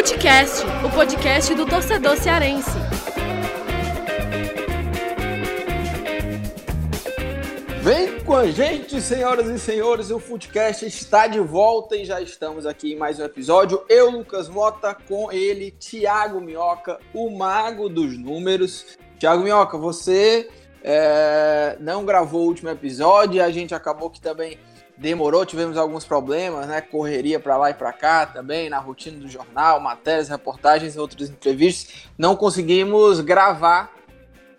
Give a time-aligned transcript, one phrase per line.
[0.00, 2.70] Futecast, o podcast do torcedor cearense.
[7.82, 12.64] Vem com a gente, senhoras e senhores, o Footcast está de volta e já estamos
[12.64, 13.84] aqui em mais um episódio.
[13.90, 18.96] Eu, Lucas Mota, com ele, Thiago Minhoca, o mago dos números.
[19.18, 20.48] Thiago Minhoca, você
[20.82, 24.58] é, não gravou o último episódio a gente acabou que também
[25.00, 26.82] demorou, tivemos alguns problemas, né?
[26.82, 31.30] Correria para lá e para cá também, na rotina do jornal, matérias, reportagens e outras
[31.30, 32.06] entrevistas.
[32.18, 33.90] Não conseguimos gravar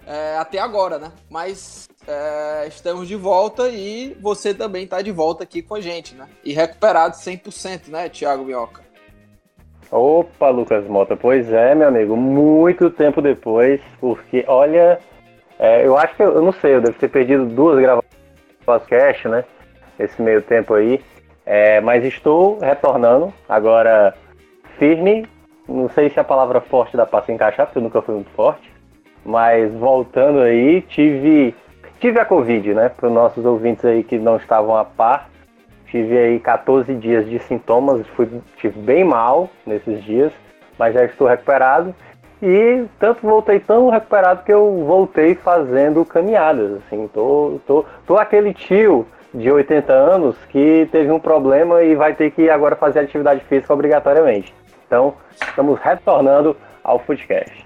[0.05, 1.11] é, até agora, né?
[1.29, 6.15] Mas é, estamos de volta e você também está de volta aqui com a gente,
[6.15, 6.27] né?
[6.43, 8.81] E recuperado 100%, né, Thiago Mioca?
[9.91, 14.99] Opa, Lucas Mota, pois é, meu amigo, muito tempo depois, porque olha,
[15.59, 18.13] é, eu acho que eu, eu, não sei, eu devo ter perdido duas gravações
[18.59, 19.43] do podcast, né?
[20.03, 21.01] Esse meio tempo aí.
[21.45, 24.13] É, mas estou retornando agora
[24.77, 25.27] firme.
[25.67, 28.31] Não sei se a palavra forte dá para se encaixar, porque eu nunca fui muito
[28.31, 28.71] forte.
[29.23, 31.55] Mas voltando aí, tive,
[31.99, 32.89] tive a Covid, né?
[32.89, 35.29] Para os nossos ouvintes aí que não estavam a par.
[35.87, 40.31] Tive aí 14 dias de sintomas, fui, tive bem mal nesses dias,
[40.79, 41.93] mas já estou recuperado.
[42.41, 48.51] E tanto voltei tão recuperado que eu voltei fazendo caminhadas, assim, tô, tô, tô aquele
[48.53, 53.43] tio de 80 anos que teve um problema e vai ter que agora fazer atividade
[53.45, 54.53] física obrigatoriamente.
[54.85, 55.15] Então,
[55.47, 57.65] estamos retornando ao Footcast.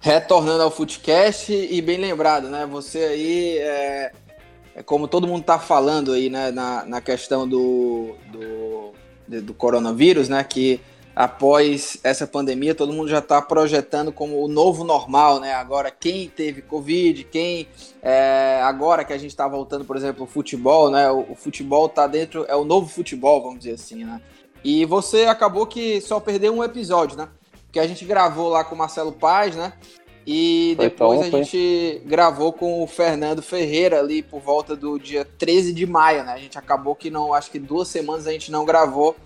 [0.00, 2.66] Retornando ao Footcast e bem lembrado, né?
[2.70, 4.12] Você aí, é,
[4.76, 6.50] é como todo mundo está falando aí, né?
[6.50, 10.42] Na, na questão do, do, do coronavírus, né?
[10.42, 10.80] Que
[11.14, 15.54] após essa pandemia, todo mundo já está projetando como o novo normal, né?
[15.54, 17.68] Agora, quem teve Covid, quem
[18.02, 21.10] é, agora que a gente está voltando, por exemplo, o futebol, né?
[21.10, 24.20] O, o futebol está dentro, é o novo futebol, vamos dizer assim, né?
[24.64, 27.28] E você acabou que só perdeu um episódio, né?
[27.70, 29.72] Que a gente gravou lá com o Marcelo Paz, né?
[30.24, 35.72] E depois a gente gravou com o Fernando Ferreira ali por volta do dia 13
[35.72, 36.32] de maio, né?
[36.32, 39.16] A gente acabou que não, acho que duas semanas a gente não gravou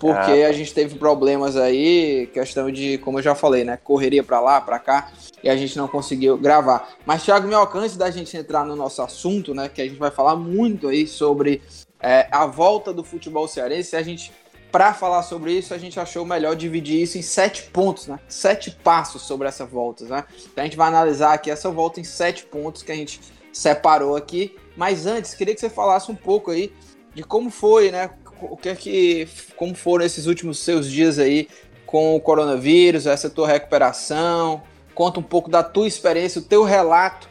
[0.00, 4.24] porque ah, a gente teve problemas aí, questão de, como eu já falei, né, correria
[4.24, 5.12] para lá, para cá,
[5.44, 6.88] e a gente não conseguiu gravar.
[7.04, 10.10] Mas Thiago, meu alcance da gente entrar no nosso assunto, né, que a gente vai
[10.10, 11.60] falar muito aí sobre
[12.00, 14.32] é, a volta do futebol cearense, a gente
[14.72, 18.20] para falar sobre isso, a gente achou melhor dividir isso em sete pontos, né?
[18.28, 20.24] Sete passos sobre essa volta, né?
[20.44, 23.20] Então a gente vai analisar aqui essa volta em sete pontos que a gente
[23.52, 24.56] separou aqui.
[24.76, 26.72] Mas antes, queria que você falasse um pouco aí
[27.12, 28.10] de como foi, né?
[28.42, 31.48] O que é que, como foram esses últimos seus dias aí
[31.86, 34.62] com o coronavírus, essa tua recuperação?
[34.94, 37.28] Conta um pouco da tua experiência, o teu relato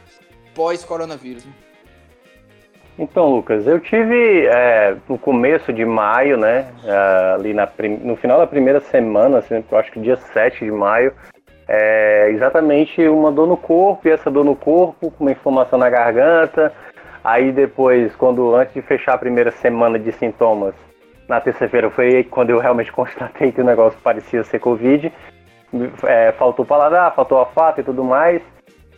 [0.54, 1.44] pós-coronavírus.
[1.44, 1.52] Né?
[2.98, 7.66] Então, Lucas, eu tive é, no começo de maio, né, é, ali na,
[8.02, 11.14] no final da primeira semana, assim, eu acho que dia 7 de maio,
[11.66, 15.88] é, exatamente uma dor no corpo, e essa dor no corpo, com uma inflamação na
[15.88, 16.74] garganta,
[17.24, 20.74] aí depois, quando antes de fechar a primeira semana de sintomas,
[21.30, 25.12] na terça-feira foi quando eu realmente constatei que o negócio parecia ser Covid.
[26.04, 28.42] É, faltou paladar, faltou olfato e tudo mais.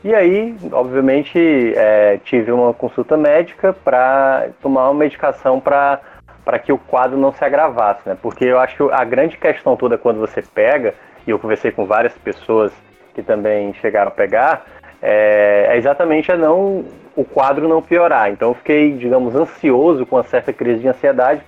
[0.03, 1.39] E aí, obviamente,
[1.77, 6.01] é, tive uma consulta médica para tomar uma medicação para
[6.45, 8.19] para que o quadro não se agravasse, né?
[8.21, 10.93] Porque eu acho que a grande questão toda quando você pega,
[11.25, 12.73] e eu conversei com várias pessoas
[13.15, 14.67] que também chegaram a pegar,
[15.01, 18.29] é, é exatamente a não o quadro não piorar.
[18.29, 21.43] Então eu fiquei, digamos, ansioso com uma certa crise de ansiedade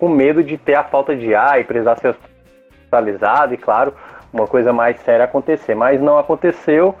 [0.00, 3.94] com medo de ter a falta de ar e precisar ser hospitalizado e, claro,
[4.32, 5.74] uma coisa mais séria acontecer.
[5.74, 6.94] Mas não aconteceu,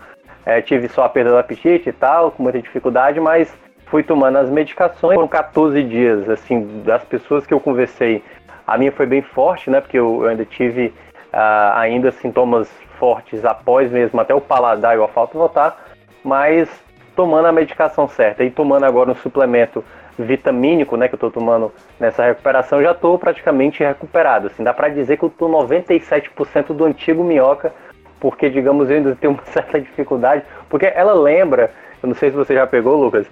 [0.44, 3.50] é, tive só a perda do apetite e tal, com muita dificuldade, mas
[3.86, 5.14] fui tomando as medicações.
[5.14, 8.22] Foram 14 dias, assim, das pessoas que eu conversei,
[8.66, 10.92] a minha foi bem forte, né, porque eu, eu ainda tive
[11.32, 15.86] uh, ainda sintomas fortes após mesmo até o paladar e o olfato voltar,
[16.22, 16.68] mas
[17.16, 19.82] tomando a medicação certa e tomando agora um suplemento
[20.18, 24.48] vitamínico, né, que eu tô tomando nessa recuperação, já tô praticamente recuperado.
[24.48, 27.72] Assim, dá para dizer que eu tô 97% do antigo minhoca,
[28.18, 31.70] porque, digamos, eu ainda tenho uma certa dificuldade, porque ela lembra,
[32.02, 33.26] eu não sei se você já pegou, Lucas,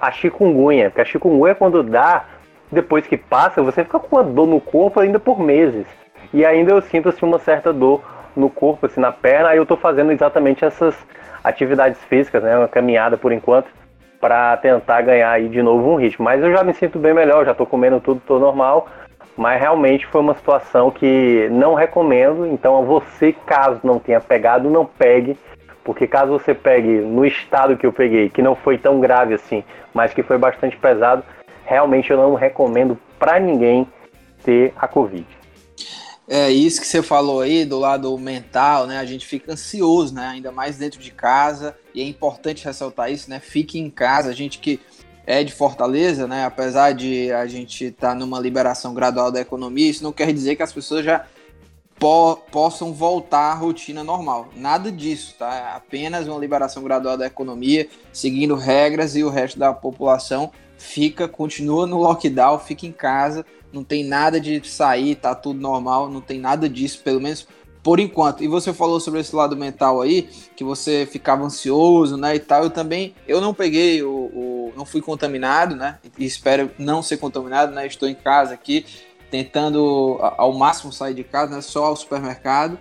[0.00, 2.24] a chikungunya, porque a chikungunya quando dá,
[2.70, 5.86] depois que passa, você fica com uma dor no corpo ainda por meses.
[6.32, 8.02] E ainda eu sinto assim, uma certa dor
[8.34, 10.96] no corpo, assim, na perna, aí eu tô fazendo exatamente essas
[11.44, 13.68] atividades físicas, né, uma caminhada por enquanto,
[14.22, 16.24] para tentar ganhar aí de novo um ritmo.
[16.24, 18.86] Mas eu já me sinto bem melhor, já estou comendo tudo, tô normal.
[19.36, 22.46] Mas realmente foi uma situação que não recomendo.
[22.46, 25.36] Então, a você, caso não tenha pegado, não pegue.
[25.82, 29.64] Porque caso você pegue no estado que eu peguei, que não foi tão grave assim,
[29.92, 31.24] mas que foi bastante pesado,
[31.64, 33.88] realmente eu não recomendo para ninguém
[34.44, 35.26] ter a Covid.
[36.34, 38.96] É isso que você falou aí do lado mental, né?
[38.98, 40.28] A gente fica ansioso, né?
[40.28, 41.76] Ainda mais dentro de casa.
[41.94, 43.38] E é importante ressaltar isso, né?
[43.38, 44.30] Fique em casa.
[44.30, 44.80] A gente que
[45.26, 46.46] é de Fortaleza, né?
[46.46, 50.56] Apesar de a gente estar tá numa liberação gradual da economia, isso não quer dizer
[50.56, 51.26] que as pessoas já
[51.98, 54.48] po possam voltar à rotina normal.
[54.56, 55.54] Nada disso, tá?
[55.54, 61.28] É apenas uma liberação gradual da economia, seguindo regras e o resto da população fica,
[61.28, 66.20] continua no lockdown, fica em casa não tem nada de sair, tá tudo normal, não
[66.20, 67.46] tem nada disso, pelo menos
[67.82, 68.44] por enquanto.
[68.44, 72.64] E você falou sobre esse lado mental aí, que você ficava ansioso, né, e tal.
[72.64, 77.16] Eu também, eu não peguei o, o não fui contaminado, né, e espero não ser
[77.16, 78.86] contaminado, né, estou em casa aqui,
[79.30, 82.78] tentando ao máximo sair de casa, né, só ao supermercado.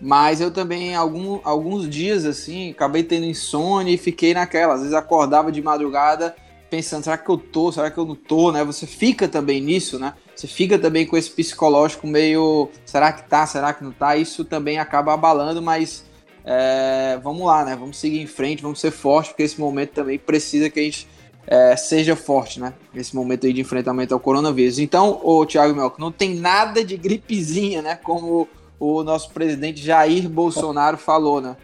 [0.00, 4.74] Mas eu também, algum, alguns dias assim, acabei tendo insônia e fiquei naquela.
[4.74, 6.34] Às vezes acordava de madrugada
[6.74, 8.64] pensando, será que eu tô, será que eu não tô, né?
[8.64, 10.14] Você fica também nisso, né?
[10.34, 14.16] Você fica também com esse psicológico meio, será que tá, será que não tá?
[14.16, 16.04] Isso também acaba abalando, mas
[16.44, 17.76] é, vamos lá, né?
[17.76, 21.06] Vamos seguir em frente, vamos ser fortes, porque esse momento também precisa que a gente
[21.46, 22.74] é, seja forte, né?
[22.92, 24.80] Esse momento aí de enfrentamento ao coronavírus.
[24.80, 27.94] Então, o Thiago Melco, não tem nada de gripezinha, né?
[27.94, 28.48] Como
[28.80, 31.56] o nosso presidente Jair Bolsonaro falou, né?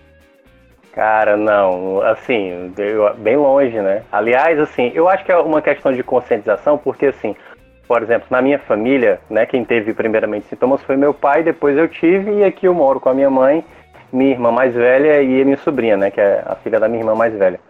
[0.93, 2.73] Cara, não, assim,
[3.19, 4.03] bem longe, né?
[4.11, 7.37] Aliás, assim, eu acho que é uma questão de conscientização, porque assim,
[7.87, 11.89] por exemplo, na minha família, né, quem teve primeiramente sintomas foi meu pai, depois eu
[11.89, 13.65] tive, e aqui eu moro com a minha mãe,
[14.13, 17.15] minha irmã mais velha e minha sobrinha, né, que é a filha da minha irmã
[17.15, 17.61] mais velha.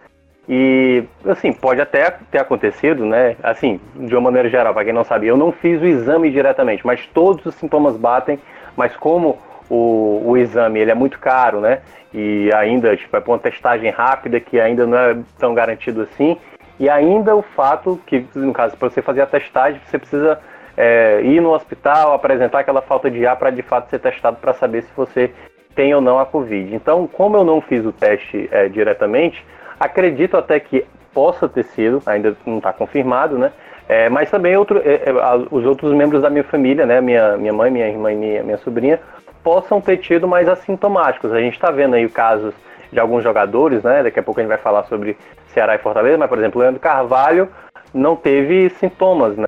[0.49, 5.03] E, assim, pode até ter acontecido, né, assim, de uma maneira geral, para quem não
[5.03, 8.39] sabia, eu não fiz o exame diretamente, mas todos os sintomas batem,
[8.75, 9.37] mas como
[9.69, 11.81] o, o exame ele é muito caro, né?
[12.13, 16.37] E ainda tipo, é uma testagem rápida que ainda não é tão garantido assim.
[16.79, 20.39] E ainda o fato que, no caso, para você fazer a testagem, você precisa
[20.75, 24.53] é, ir no hospital, apresentar aquela falta de ar para de fato ser testado para
[24.53, 25.31] saber se você
[25.75, 26.73] tem ou não a Covid.
[26.73, 29.45] Então, como eu não fiz o teste é, diretamente,
[29.79, 33.51] acredito até que possa ter sido, ainda não está confirmado, né?
[33.87, 35.13] É, mas também outro, é, é
[35.51, 37.01] os outros membros da minha família, né?
[37.01, 38.99] Minha, minha mãe, minha irmã e minha, minha sobrinha,
[39.43, 41.31] possam ter tido mais assintomáticos.
[41.31, 42.53] A gente está vendo aí casos
[42.91, 44.03] de alguns jogadores, né?
[44.03, 45.17] Daqui a pouco a gente vai falar sobre
[45.47, 47.49] Ceará e Fortaleza, mas, por exemplo, o Leandro Carvalho
[47.93, 49.47] não teve sintomas, né?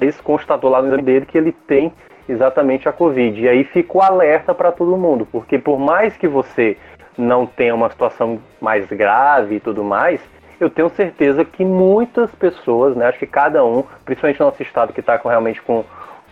[0.00, 1.92] Isso constatou lá no exame dele que ele tem
[2.28, 3.40] exatamente a Covid.
[3.40, 6.76] E aí ficou alerta para todo mundo, porque por mais que você
[7.16, 10.20] não tenha uma situação mais grave e tudo mais,
[10.58, 14.92] eu tenho certeza que muitas pessoas, né, acho que cada um, principalmente no nosso estado
[14.92, 15.84] que está realmente com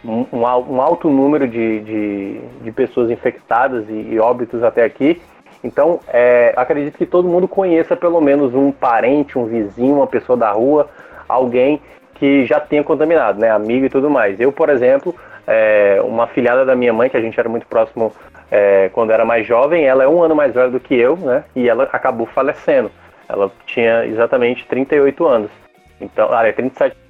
[0.05, 5.21] um, um alto número de, de, de pessoas infectadas e, e, óbitos até aqui.
[5.63, 10.37] Então, é, acredito que todo mundo conheça pelo menos um parente, um vizinho, uma pessoa
[10.37, 10.89] da rua,
[11.27, 11.81] alguém
[12.15, 14.39] que já tenha contaminado, né, amigo e tudo mais.
[14.39, 15.15] Eu, por exemplo,
[15.47, 18.13] é, uma filhada da minha mãe, que a gente era muito próximo
[18.51, 21.45] é, quando era mais jovem, ela é um ano mais velha do que eu, né,
[21.57, 22.91] e ela acabou falecendo.
[23.27, 25.51] Ela tinha exatamente 38 anos.
[25.99, 27.04] Então, ah, é 37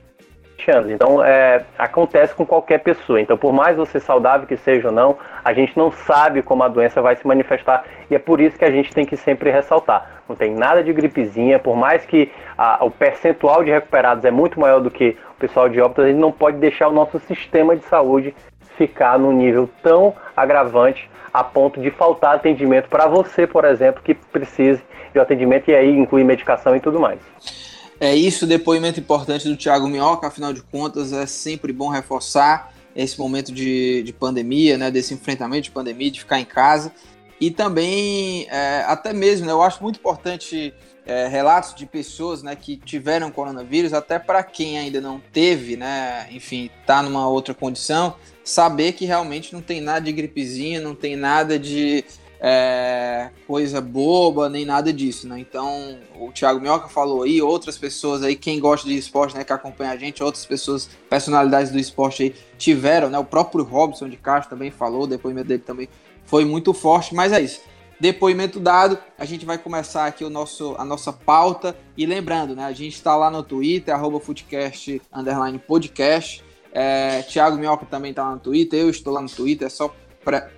[0.70, 0.90] anos.
[0.90, 3.20] Então, é, acontece com qualquer pessoa.
[3.20, 6.68] Então, por mais você saudável que seja ou não, a gente não sabe como a
[6.68, 10.22] doença vai se manifestar e é por isso que a gente tem que sempre ressaltar.
[10.28, 14.58] Não tem nada de gripezinha, por mais que a, o percentual de recuperados é muito
[14.58, 17.76] maior do que o pessoal de óbitos, a gente não pode deixar o nosso sistema
[17.76, 18.34] de saúde
[18.76, 24.14] ficar num nível tão agravante a ponto de faltar atendimento para você, por exemplo, que
[24.14, 27.73] precise de atendimento e aí inclui medicação e tudo mais.
[28.00, 33.18] É isso, depoimento importante do Thiago Minhoca, afinal de contas é sempre bom reforçar esse
[33.18, 36.92] momento de, de pandemia, né, desse enfrentamento de pandemia, de ficar em casa.
[37.40, 40.72] E também, é, até mesmo, né, eu acho muito importante
[41.06, 46.26] é, relatos de pessoas né, que tiveram coronavírus, até para quem ainda não teve, né,
[46.30, 51.16] enfim, está numa outra condição, saber que realmente não tem nada de gripezinha, não tem
[51.16, 52.04] nada de
[52.46, 55.38] é, coisa boba, nem nada disso, né?
[55.38, 59.52] Então, o Thiago Minhoca falou aí, outras pessoas aí, quem gosta de esporte, né, que
[59.54, 63.18] acompanha a gente, outras pessoas, personalidades do esporte aí, tiveram, né?
[63.18, 65.88] O próprio Robson de Castro também falou, o depoimento dele também
[66.26, 67.62] foi muito forte, mas é isso.
[67.98, 71.74] Depoimento dado, a gente vai começar aqui o nosso, a nossa pauta.
[71.96, 72.66] E lembrando, né?
[72.66, 76.44] A gente está lá no Twitter, arroba Footcast, underline podcast.
[76.76, 79.94] É, Thiago Minhoca também está lá no Twitter, eu estou lá no Twitter, é só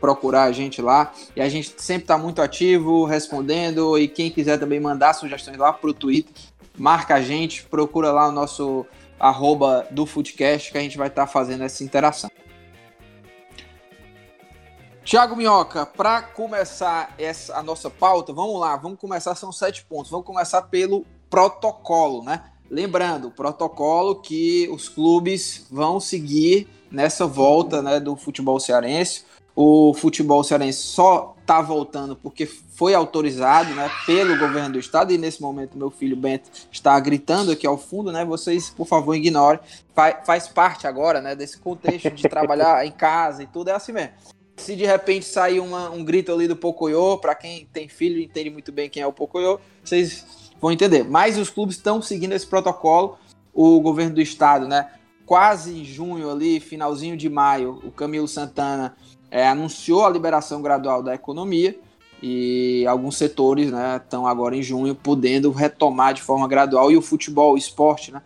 [0.00, 1.12] procurar a gente lá.
[1.34, 3.98] E a gente sempre está muito ativo, respondendo.
[3.98, 6.32] E quem quiser também mandar sugestões lá para o Twitter,
[6.78, 8.86] marca a gente, procura lá o nosso
[9.18, 12.30] arroba do Foodcast que a gente vai estar tá fazendo essa interação.
[15.06, 20.10] Tiago Minhoca, para começar essa, a nossa pauta, vamos lá, vamos começar, são sete pontos.
[20.10, 22.42] Vamos começar pelo protocolo, né?
[22.68, 29.24] Lembrando, o protocolo que os clubes vão seguir nessa volta né, do futebol cearense.
[29.58, 35.18] O futebol cearense só está voltando porque foi autorizado né, pelo governo do estado e
[35.18, 38.22] nesse momento meu filho Bento está gritando aqui ao fundo, né?
[38.22, 39.58] Vocês, por favor, ignorem.
[39.94, 43.92] Faz, faz parte agora né, desse contexto de trabalhar em casa e tudo, é assim
[43.92, 44.12] mesmo.
[44.58, 48.50] Se de repente sair uma, um grito ali do Pocoyo, para quem tem filho entende
[48.50, 50.26] muito bem quem é o Pocoyo, vocês
[50.60, 51.02] vão entender.
[51.02, 53.16] Mas os clubes estão seguindo esse protocolo.
[53.54, 54.90] O governo do estado, né?
[55.24, 58.94] Quase em junho ali, finalzinho de maio, o Camilo Santana
[59.36, 61.78] é, anunciou a liberação gradual da economia
[62.22, 67.02] e alguns setores estão né, agora em junho podendo retomar de forma gradual e o
[67.02, 68.22] futebol, o esporte, né,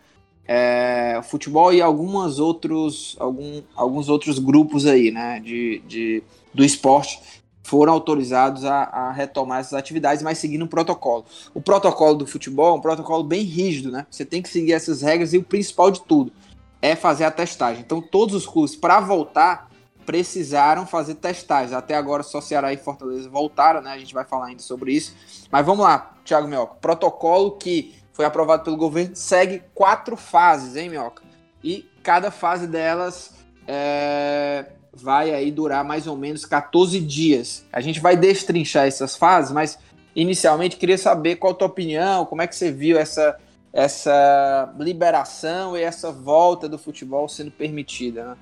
[0.47, 6.23] é, o futebol e algumas outros, algum, alguns outros grupos aí né, de, de,
[6.55, 7.21] do esporte
[7.65, 11.25] foram autorizados a, a, retomar essas atividades, mas seguindo um protocolo.
[11.53, 14.07] O protocolo do futebol é um protocolo bem rígido, né?
[14.09, 16.33] Você tem que seguir essas regras e o principal de tudo
[16.81, 17.83] é fazer a testagem.
[17.85, 19.70] Então, todos os clubes, para voltar,
[20.07, 21.73] precisaram fazer testagens.
[21.73, 23.93] Até agora só Ceará e Fortaleza voltaram, né?
[23.93, 25.15] A gente vai falar ainda sobre isso.
[25.51, 26.75] Mas vamos lá, Thiago Mioca.
[26.81, 31.23] Protocolo que foi aprovado pelo governo segue quatro fases, hein, Mioca?
[31.63, 33.35] E cada fase delas
[33.67, 37.65] é, vai aí durar mais ou menos 14 dias.
[37.73, 39.79] A gente vai destrinchar essas fases, mas
[40.15, 43.39] inicialmente queria saber qual a tua opinião, como é que você viu essa,
[43.73, 48.37] essa liberação e essa volta do futebol sendo permitida, né?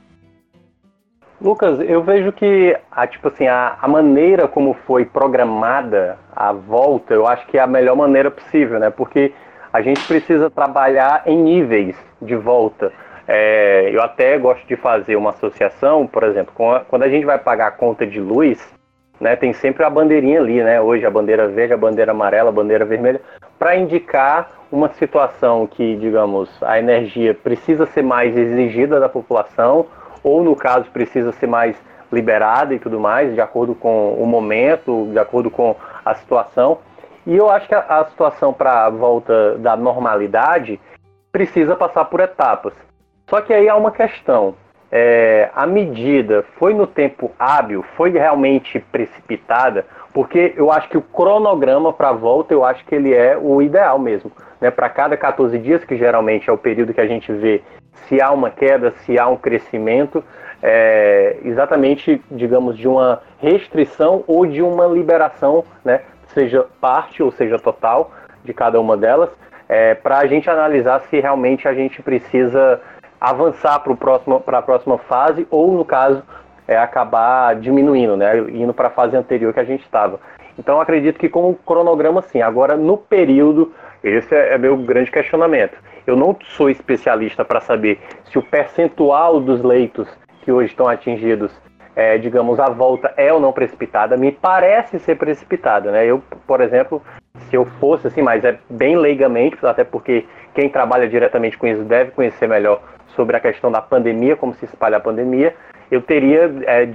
[1.40, 7.14] Lucas, eu vejo que a, tipo assim, a, a, maneira como foi programada a volta,
[7.14, 8.90] eu acho que é a melhor maneira possível, né?
[8.90, 9.33] Porque
[9.73, 12.92] a gente precisa trabalhar em níveis de volta.
[13.28, 17.38] É, eu até gosto de fazer uma associação, por exemplo, a, quando a gente vai
[17.38, 18.59] pagar a conta de luz,
[19.21, 20.80] né, tem sempre a bandeirinha ali, né?
[20.80, 23.21] Hoje a bandeira verde, a bandeira amarela, a bandeira vermelha,
[23.57, 29.87] para indicar uma situação que, digamos, a energia precisa ser mais exigida da população
[30.23, 31.77] ou no caso precisa ser mais
[32.13, 36.79] liberada e tudo mais, de acordo com o momento, de acordo com a situação.
[37.27, 40.81] E eu acho que a, a situação para a volta da normalidade
[41.31, 42.73] precisa passar por etapas.
[43.29, 44.55] Só que aí há uma questão.
[44.91, 49.85] É, a medida foi no tempo hábil, foi realmente precipitada,
[50.15, 53.61] porque eu acho que o cronograma para a volta, eu acho que ele é o
[53.61, 54.33] ideal mesmo.
[54.59, 54.71] Né?
[54.71, 57.63] Para cada 14 dias, que geralmente é o período que a gente vê
[58.07, 60.23] se há uma queda, se há um crescimento,
[60.62, 67.59] é, exatamente, digamos, de uma restrição ou de uma liberação, né, seja parte ou seja
[67.59, 68.11] total
[68.45, 69.31] de cada uma delas,
[69.69, 72.81] é, para a gente analisar se realmente a gente precisa
[73.21, 76.23] avançar para a próxima fase ou, no caso,
[76.67, 80.21] é, acabar diminuindo, né, indo para a fase anterior que a gente estava.
[80.59, 82.43] Então, acredito que com o cronograma, sim.
[82.43, 85.76] Agora, no período, esse é, é meu grande questionamento.
[86.09, 90.09] Eu não sou especialista para saber se o percentual dos leitos
[90.41, 91.53] que hoje estão atingidos,
[91.95, 94.17] é, digamos, a volta é ou não precipitada.
[94.17, 96.07] Me parece ser precipitada, né?
[96.07, 97.03] Eu, por exemplo,
[97.50, 100.25] se eu fosse assim, mas é bem leigamente, até porque
[100.55, 102.81] quem trabalha diretamente com isso deve conhecer melhor
[103.15, 105.55] sobre a questão da pandemia, como se espalha a pandemia,
[105.91, 106.88] eu teria é,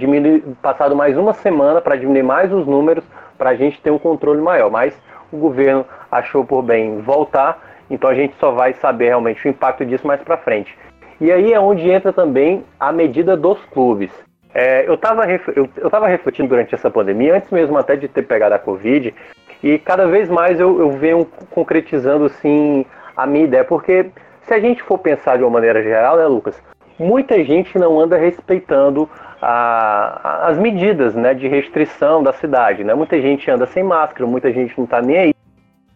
[0.60, 3.04] passado mais uma semana para diminuir mais os números
[3.38, 4.72] para a gente ter um controle maior.
[4.72, 9.50] Mas o governo achou por bem voltar então a gente só vai saber realmente o
[9.50, 10.76] impacto disso mais para frente.
[11.20, 14.10] E aí é onde entra também a medida dos clubes.
[14.52, 18.22] É, eu estava eu, eu tava refletindo durante essa pandemia, antes mesmo até de ter
[18.22, 19.14] pegado a Covid,
[19.62, 22.84] e cada vez mais eu, eu venho concretizando assim
[23.16, 24.10] a minha ideia, porque
[24.42, 26.60] se a gente for pensar de uma maneira geral, né, Lucas,
[26.98, 29.08] muita gente não anda respeitando
[29.40, 32.84] a, a, as medidas né, de restrição da cidade.
[32.84, 32.94] Né?
[32.94, 35.34] Muita gente anda sem máscara, muita gente não está nem aí.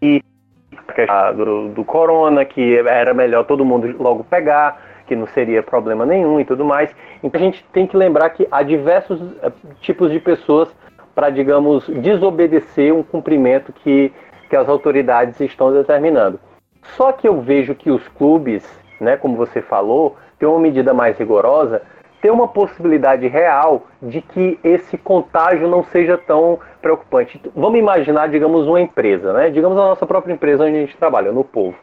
[0.01, 0.23] E
[1.37, 6.41] do, do corona, que era melhor todo mundo logo pegar, que não seria problema nenhum
[6.41, 6.95] e tudo mais.
[7.23, 9.51] Então a gente tem que lembrar que há diversos eh,
[9.81, 10.69] tipos de pessoas
[11.15, 14.13] para, digamos, desobedecer um cumprimento que,
[14.49, 16.39] que as autoridades estão determinando.
[16.97, 18.65] Só que eu vejo que os clubes,
[19.01, 21.83] né, como você falou, têm uma medida mais rigorosa,
[22.21, 27.41] tem uma possibilidade real de que esse contágio não seja tão preocupante.
[27.55, 29.51] Vamos imaginar, digamos, uma empresa, né?
[29.51, 31.77] Digamos a nossa própria empresa onde a gente trabalha, no povo.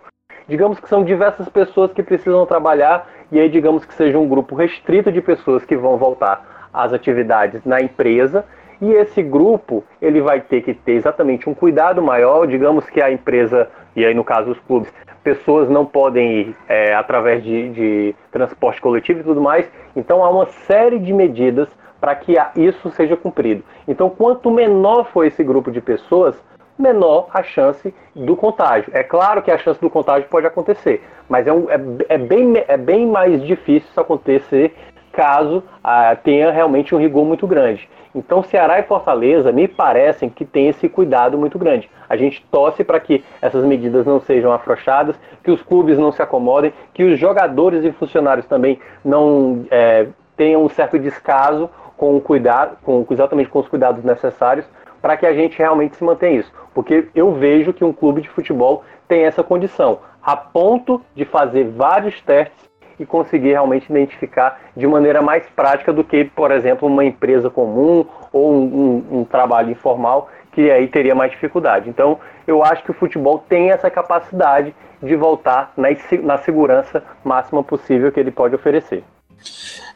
[0.48, 4.56] Digamos que são diversas pessoas que precisam trabalhar e aí digamos que seja um grupo
[4.56, 8.46] restrito de pessoas que vão voltar às atividades na empresa
[8.82, 13.12] e esse grupo ele vai ter que ter exatamente um cuidado maior, digamos que a
[13.12, 14.92] empresa e aí no caso os clubes
[15.24, 19.70] pessoas não podem ir é, através de, de transporte coletivo e tudo mais.
[19.96, 21.68] Então há uma série de medidas
[22.00, 23.64] para que isso seja cumprido.
[23.88, 26.36] Então, quanto menor for esse grupo de pessoas,
[26.78, 28.92] menor a chance do contágio.
[28.94, 31.80] É claro que a chance do contágio pode acontecer, mas é, um, é,
[32.10, 34.76] é, bem, é bem mais difícil isso acontecer
[35.12, 37.90] caso ah, tenha realmente um rigor muito grande.
[38.16, 41.90] Então, Ceará e Fortaleza me parecem que tem esse cuidado muito grande.
[42.08, 46.22] A gente torce para que essas medidas não sejam afrouxadas, que os clubes não se
[46.22, 50.08] acomodem, que os jogadores e funcionários também não é,
[50.38, 54.66] tenham um certo descaso com o cuidado, com, exatamente com os cuidados necessários
[55.02, 56.52] para que a gente realmente se mantenha isso.
[56.74, 61.66] Porque eu vejo que um clube de futebol tem essa condição, a ponto de fazer
[61.66, 62.70] vários testes
[63.00, 68.06] e conseguir realmente identificar de maneira mais prática do que, por exemplo, uma empresa comum
[68.32, 68.64] ou um,
[69.12, 71.90] um, um trabalho informal que aí teria mais dificuldade.
[71.90, 74.74] Então, eu acho que o futebol tem essa capacidade
[75.04, 75.90] de voltar na,
[76.24, 79.04] na segurança máxima possível que ele pode oferecer.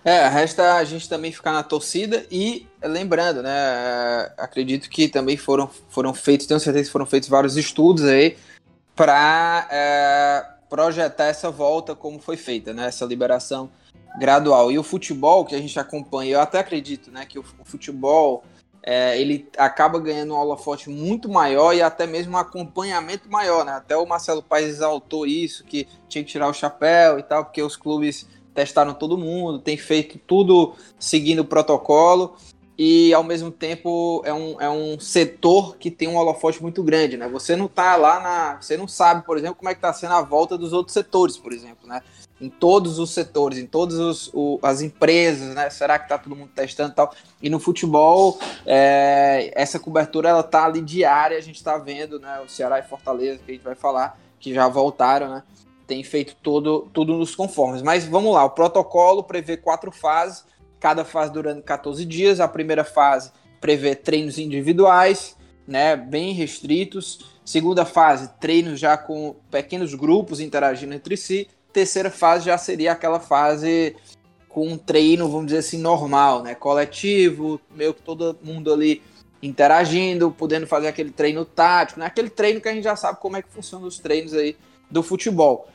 [0.04, 3.50] É, resta a gente também ficar na torcida e lembrando, né?
[3.52, 8.38] É, acredito que também foram, foram feitos, tenho certeza que foram feitos vários estudos aí
[8.96, 12.88] para é, projetar essa volta como foi feita, né?
[12.88, 13.70] Essa liberação
[14.20, 14.72] gradual.
[14.72, 17.26] E o futebol que a gente acompanha, eu até acredito, né?
[17.26, 18.44] Que o, futebol
[18.84, 23.74] é, ele acaba ganhando um holofote muito maior e até mesmo um acompanhamento maior, né?
[23.74, 27.62] Até o Marcelo Paes exaltou isso, que tinha que tirar o chapéu e tal, porque
[27.62, 32.36] os clubes testaram todo mundo, tem feito tudo seguindo o protocolo
[32.82, 37.18] e ao mesmo tempo é um, é um setor que tem um holofote muito grande,
[37.18, 37.28] né?
[37.28, 38.62] Você não tá lá na.
[38.62, 41.36] Você não sabe, por exemplo, como é que tá sendo a volta dos outros setores,
[41.36, 42.02] por exemplo, né?
[42.40, 44.32] Em todos os setores, em todas
[44.64, 45.70] as empresas, né?
[45.70, 47.14] Será que tá todo mundo testando e tal?
[47.42, 52.40] E no futebol, é, essa cobertura ela tá ali diária, a gente tá vendo, né?
[52.40, 55.44] O Ceará e Fortaleza, que a gente vai falar, que já voltaram, né?
[55.86, 57.82] Tem feito todo, tudo nos conformes.
[57.82, 60.46] Mas vamos lá, o protocolo prevê quatro fases
[60.80, 62.40] cada fase durando 14 dias.
[62.40, 65.36] A primeira fase prevê treinos individuais,
[65.68, 67.38] né, bem restritos.
[67.44, 71.48] Segunda fase, treinos já com pequenos grupos interagindo entre si.
[71.74, 73.96] Terceira fase já seria aquela fase
[74.48, 79.02] com um treino, vamos dizer assim, normal, né, coletivo, meio que todo mundo ali
[79.42, 83.38] interagindo, podendo fazer aquele treino tático, né, aquele treino que a gente já sabe como
[83.38, 84.58] é que funcionam os treinos aí
[84.90, 85.68] do futebol.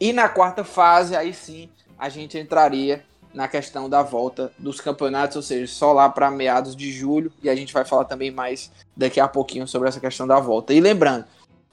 [0.00, 5.36] E na quarta fase, aí sim, a gente entraria na questão da volta dos campeonatos,
[5.36, 8.70] ou seja, só lá para meados de julho, e a gente vai falar também mais
[8.96, 10.72] daqui a pouquinho sobre essa questão da volta.
[10.74, 11.24] E lembrando,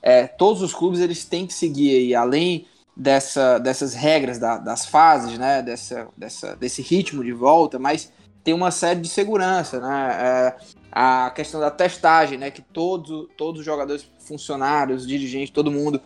[0.02, 4.86] é, todos os clubes eles têm que seguir aí, além dessa, dessas regras da, das
[4.86, 8.12] fases, né, dessa, dessa, desse ritmo de volta, mas
[8.43, 10.56] tem uma série de segurança, né, é,
[10.91, 16.02] a questão da testagem, né, que todos, todos os jogadores, funcionários, dirigentes, todo mundo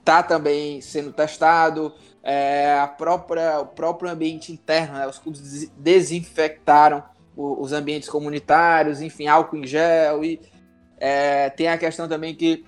[0.00, 5.06] está também sendo testado, é, a própria, o próprio ambiente interno, né?
[5.06, 7.02] os clubes desinfectaram
[7.36, 10.40] os ambientes comunitários, enfim, álcool em gel e
[10.98, 12.64] é, tem a questão também que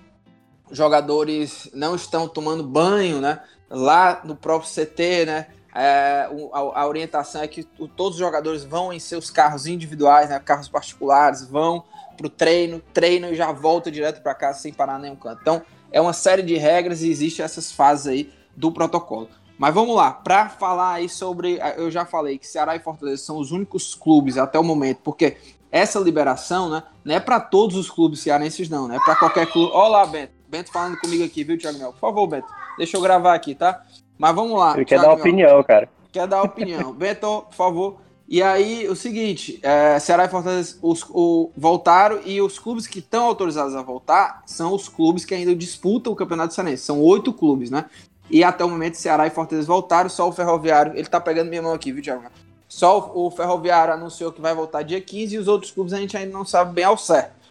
[0.71, 3.39] jogadores não estão tomando banho, né?
[3.69, 5.47] Lá no próprio CT, né?
[5.75, 10.39] É, a, a, orientação é que todos os jogadores vão em seus carros individuais, né?
[10.39, 11.83] Carros particulares, vão
[12.17, 15.39] para o treino, treino e já volta direto para casa sem parar nenhum canto.
[15.41, 15.61] Então,
[15.91, 19.29] é uma série de regras e existem essas fases aí do protocolo.
[19.57, 21.59] Mas vamos lá, para falar aí sobre.
[21.77, 25.37] Eu já falei que Ceará e Fortaleza são os únicos clubes até o momento, porque
[25.71, 28.97] essa liberação né, não é para todos os clubes cearenses, não, né?
[28.97, 29.71] É para qualquer clube.
[29.73, 30.33] Olá, Bento.
[30.47, 31.93] Bento falando comigo aqui, viu, Thiago Mel?
[31.93, 33.81] Por favor, Bento, deixa eu gravar aqui, tá?
[34.17, 34.75] Mas vamos lá.
[34.75, 35.89] Ele quer dar opinião, cara.
[36.11, 36.93] Quer dar opinião.
[36.93, 37.97] Bento, por favor.
[38.27, 42.99] E aí, o seguinte, é, Ceará e Fortaleza os, o, voltaram e os clubes que
[42.99, 46.83] estão autorizados a voltar são os clubes que ainda disputam o Campeonato Cearense.
[46.83, 47.85] São oito clubes, né?
[48.29, 51.61] E até o momento, Ceará e Fortaleza voltaram, só o Ferroviário, ele tá pegando minha
[51.61, 52.23] mão aqui, viu, Thiago?
[52.67, 56.17] Só o, Ferroviário anunciou que vai voltar dia 15 e os outros clubes a gente
[56.17, 57.43] ainda não sabe bem ao certo.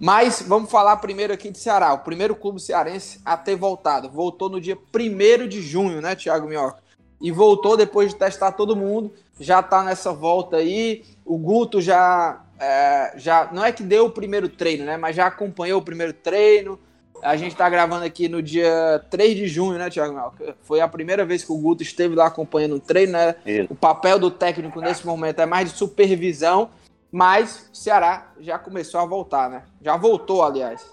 [0.00, 4.10] Mas vamos falar primeiro aqui de Ceará, o primeiro clube cearense a ter voltado.
[4.10, 6.82] Voltou no dia 1 de junho, né, Thiago Minhoca?
[7.20, 11.04] E voltou depois de testar todo mundo, já tá nessa volta aí.
[11.24, 15.26] O Guto já, é, já não é que deu o primeiro treino, né, mas já
[15.28, 16.80] acompanhou o primeiro treino,
[17.24, 21.24] a gente está gravando aqui no dia 3 de junho, né, Thiago Foi a primeira
[21.24, 23.34] vez que o Guto esteve lá acompanhando o treino, né?
[23.46, 23.72] Isso.
[23.72, 26.68] O papel do técnico nesse momento é mais de supervisão,
[27.10, 29.62] mas o Ceará já começou a voltar, né?
[29.80, 30.92] Já voltou, aliás.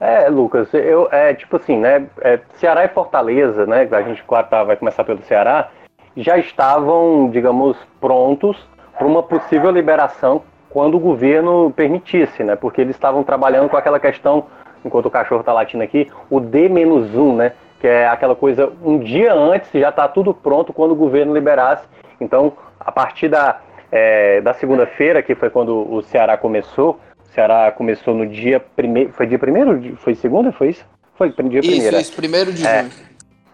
[0.00, 2.08] É, Lucas, eu, é tipo assim, né?
[2.20, 3.88] É, Ceará e Fortaleza, né?
[3.92, 5.70] A gente claro, tá, vai começar pelo Ceará,
[6.16, 8.56] já estavam, digamos, prontos
[8.98, 12.56] para uma possível liberação quando o governo permitisse, né?
[12.56, 14.46] Porque eles estavam trabalhando com aquela questão
[14.84, 17.52] enquanto o cachorro está latindo aqui, o D-1, né?
[17.80, 21.84] Que é aquela coisa, um dia antes já está tudo pronto quando o governo liberasse.
[22.20, 27.72] Então, a partir da, é, da segunda-feira, que foi quando o Ceará começou, o Ceará
[27.72, 29.12] começou no dia primeiro.
[29.12, 29.96] Foi dia primeiro?
[29.96, 30.52] Foi segunda?
[30.52, 30.84] Foi isso?
[31.14, 31.96] Foi dia primeiro.
[31.96, 32.82] Isso, primeiro de é.
[32.82, 32.92] junho.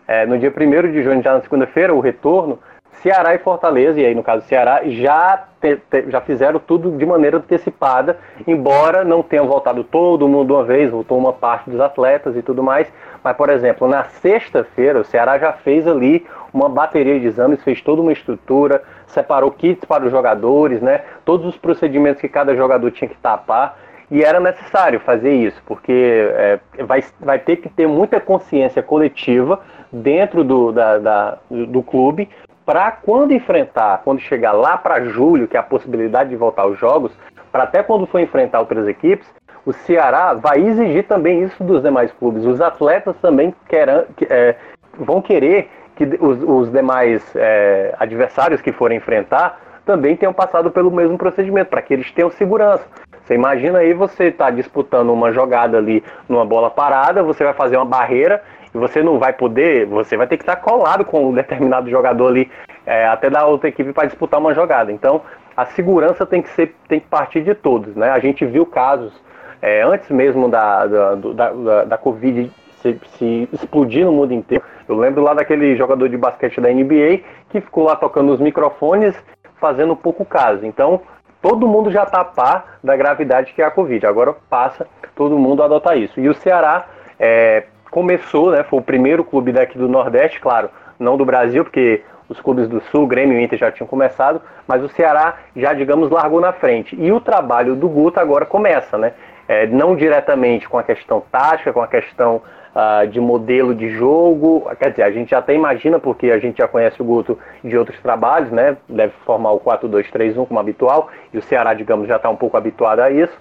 [0.07, 2.59] É, no dia primeiro de junho, já na segunda-feira, o retorno,
[3.03, 7.05] Ceará e Fortaleza, e aí no caso Ceará, já, te, te, já fizeram tudo de
[7.05, 12.37] maneira antecipada, embora não tenham voltado todo mundo uma vez, voltou uma parte dos atletas
[12.37, 12.91] e tudo mais.
[13.23, 17.81] Mas, por exemplo, na sexta-feira, o Ceará já fez ali uma bateria de exames, fez
[17.81, 21.03] toda uma estrutura, separou kits para os jogadores, né?
[21.25, 23.79] Todos os procedimentos que cada jogador tinha que tapar.
[24.11, 29.61] E era necessário fazer isso, porque é, vai, vai ter que ter muita consciência coletiva
[29.93, 32.29] dentro do, da, da do clube
[32.69, 36.79] para quando enfrentar, quando chegar lá para julho, que é a possibilidade de voltar aos
[36.79, 37.11] jogos,
[37.51, 39.27] para até quando for enfrentar outras equipes,
[39.65, 42.45] o Ceará vai exigir também isso dos demais clubes.
[42.45, 44.55] Os atletas também querem, é,
[44.99, 50.91] vão querer que os, os demais é, adversários que forem enfrentar também tenham passado pelo
[50.91, 52.85] mesmo procedimento, para que eles tenham segurança.
[53.25, 57.79] Você imagina aí você está disputando uma jogada ali numa bola parada, você vai fazer
[57.79, 58.43] uma barreira
[58.79, 62.51] você não vai poder, você vai ter que estar colado com um determinado jogador ali,
[62.87, 64.91] é, até da outra equipe para disputar uma jogada.
[64.91, 65.23] Então,
[65.57, 67.95] a segurança tem que, ser, tem que partir de todos.
[67.95, 68.11] Né?
[68.11, 69.13] A gente viu casos,
[69.61, 74.65] é, antes mesmo da, da, da, da Covid se, se, explodir no mundo inteiro.
[74.89, 79.17] Eu lembro lá daquele jogador de basquete da NBA que ficou lá tocando os microfones,
[79.61, 80.65] fazendo pouco caso.
[80.65, 81.01] Então,
[81.43, 84.07] todo mundo já está a par da gravidade que é a Covid.
[84.07, 86.21] Agora passa todo mundo a adotar isso.
[86.21, 86.87] E o Ceará
[87.19, 92.03] é, começou, né, foi o primeiro clube daqui do Nordeste, claro, não do Brasil, porque
[92.29, 96.11] os clubes do Sul, Grêmio e Inter já tinham começado, mas o Ceará já, digamos,
[96.11, 96.95] largou na frente.
[97.01, 99.15] E o trabalho do Guto agora começa, né?
[99.49, 102.43] É, não diretamente com a questão tática, com a questão
[102.75, 106.69] uh, de modelo de jogo, quer dizer, a gente até imagina, porque a gente já
[106.69, 108.77] conhece o Guto de outros trabalhos, né?
[108.87, 113.01] Deve formar o 4-2-3-1 como habitual, e o Ceará, digamos, já está um pouco habituado
[113.01, 113.33] a isso.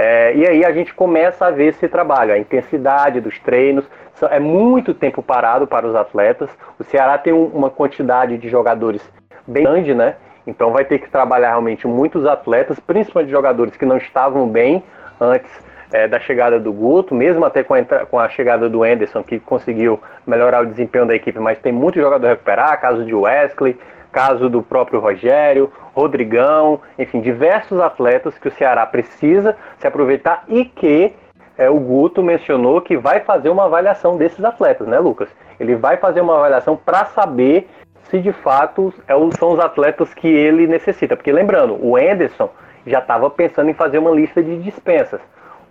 [0.00, 3.84] É, e aí a gente começa a ver esse trabalho, a intensidade dos treinos.
[4.30, 6.48] É muito tempo parado para os atletas.
[6.78, 9.02] O Ceará tem uma quantidade de jogadores
[9.44, 10.14] bem grande, né?
[10.46, 14.84] Então vai ter que trabalhar realmente muitos atletas, principalmente jogadores que não estavam bem
[15.20, 15.50] antes
[15.92, 19.40] é, da chegada do Guto, mesmo até com a, com a, chegada do Anderson, que
[19.40, 23.76] conseguiu melhorar o desempenho da equipe, mas tem muito jogador a recuperar, caso de Wesley,
[24.18, 30.64] caso do próprio Rogério, Rodrigão, enfim, diversos atletas que o Ceará precisa se aproveitar e
[30.64, 31.12] que
[31.56, 35.28] é, o Guto mencionou que vai fazer uma avaliação desses atletas, né, Lucas?
[35.60, 37.68] Ele vai fazer uma avaliação para saber
[38.10, 41.14] se de fato é são os atletas que ele necessita.
[41.14, 42.50] Porque lembrando, o Anderson
[42.84, 45.20] já estava pensando em fazer uma lista de dispensas.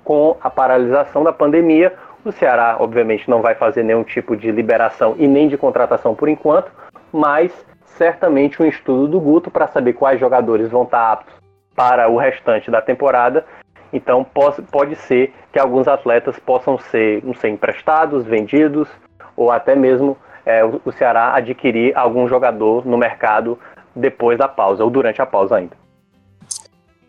[0.06, 5.16] Com a paralisação da pandemia, o Ceará, obviamente, não vai fazer nenhum tipo de liberação
[5.20, 6.72] e nem de contratação por enquanto,
[7.12, 7.52] mas
[7.98, 11.34] certamente um estudo do Guto para saber quais jogadores vão estar aptos
[11.76, 13.46] para o restante da temporada.
[13.92, 18.88] Então pode, pode ser que alguns atletas possam ser, não sei, emprestados, vendidos,
[19.36, 23.60] ou até mesmo é, o, o Ceará adquirir algum jogador no mercado
[23.96, 25.76] depois da pausa, ou durante a pausa ainda.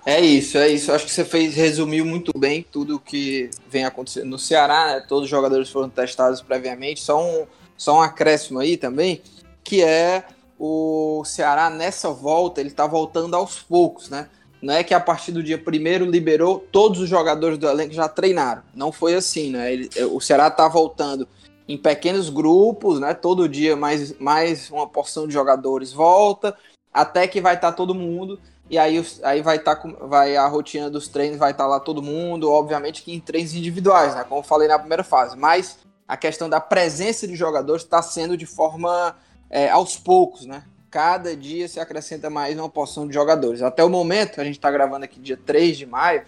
[0.06, 0.90] É isso, é isso.
[0.90, 5.04] Acho que você fez, resumiu muito bem tudo o que vem acontecendo no Ceará, né?
[5.06, 7.00] Todos os jogadores foram testados previamente.
[7.00, 7.46] Só um,
[7.76, 9.20] só um acréscimo aí também,
[9.62, 10.24] que é
[10.58, 14.28] o Ceará nessa volta, ele está voltando aos poucos, né?
[14.60, 18.08] Não é que a partir do dia primeiro liberou todos os jogadores do elenco já
[18.08, 18.62] treinaram.
[18.74, 19.72] Não foi assim, né?
[19.72, 21.28] Ele, o Ceará está voltando
[21.68, 23.14] em pequenos grupos, né?
[23.14, 26.56] Todo dia mais, mais uma porção de jogadores volta,
[26.92, 28.40] até que vai estar tá todo mundo.
[28.68, 31.80] E aí, aí vai estar tá, vai a rotina dos treinos, vai estar tá lá
[31.80, 34.24] todo mundo, obviamente que em treinos individuais, né?
[34.24, 35.36] Como eu falei na primeira fase.
[35.36, 39.14] Mas a questão da presença de jogadores está sendo de forma
[39.50, 40.62] é, aos poucos, né?
[40.90, 43.62] Cada dia se acrescenta mais uma porção de jogadores.
[43.62, 46.22] Até o momento, a gente está gravando aqui dia 3 de maio,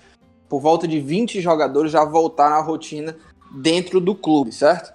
[0.48, 3.16] por volta de 20 jogadores já voltaram à rotina
[3.50, 4.92] dentro do clube, certo?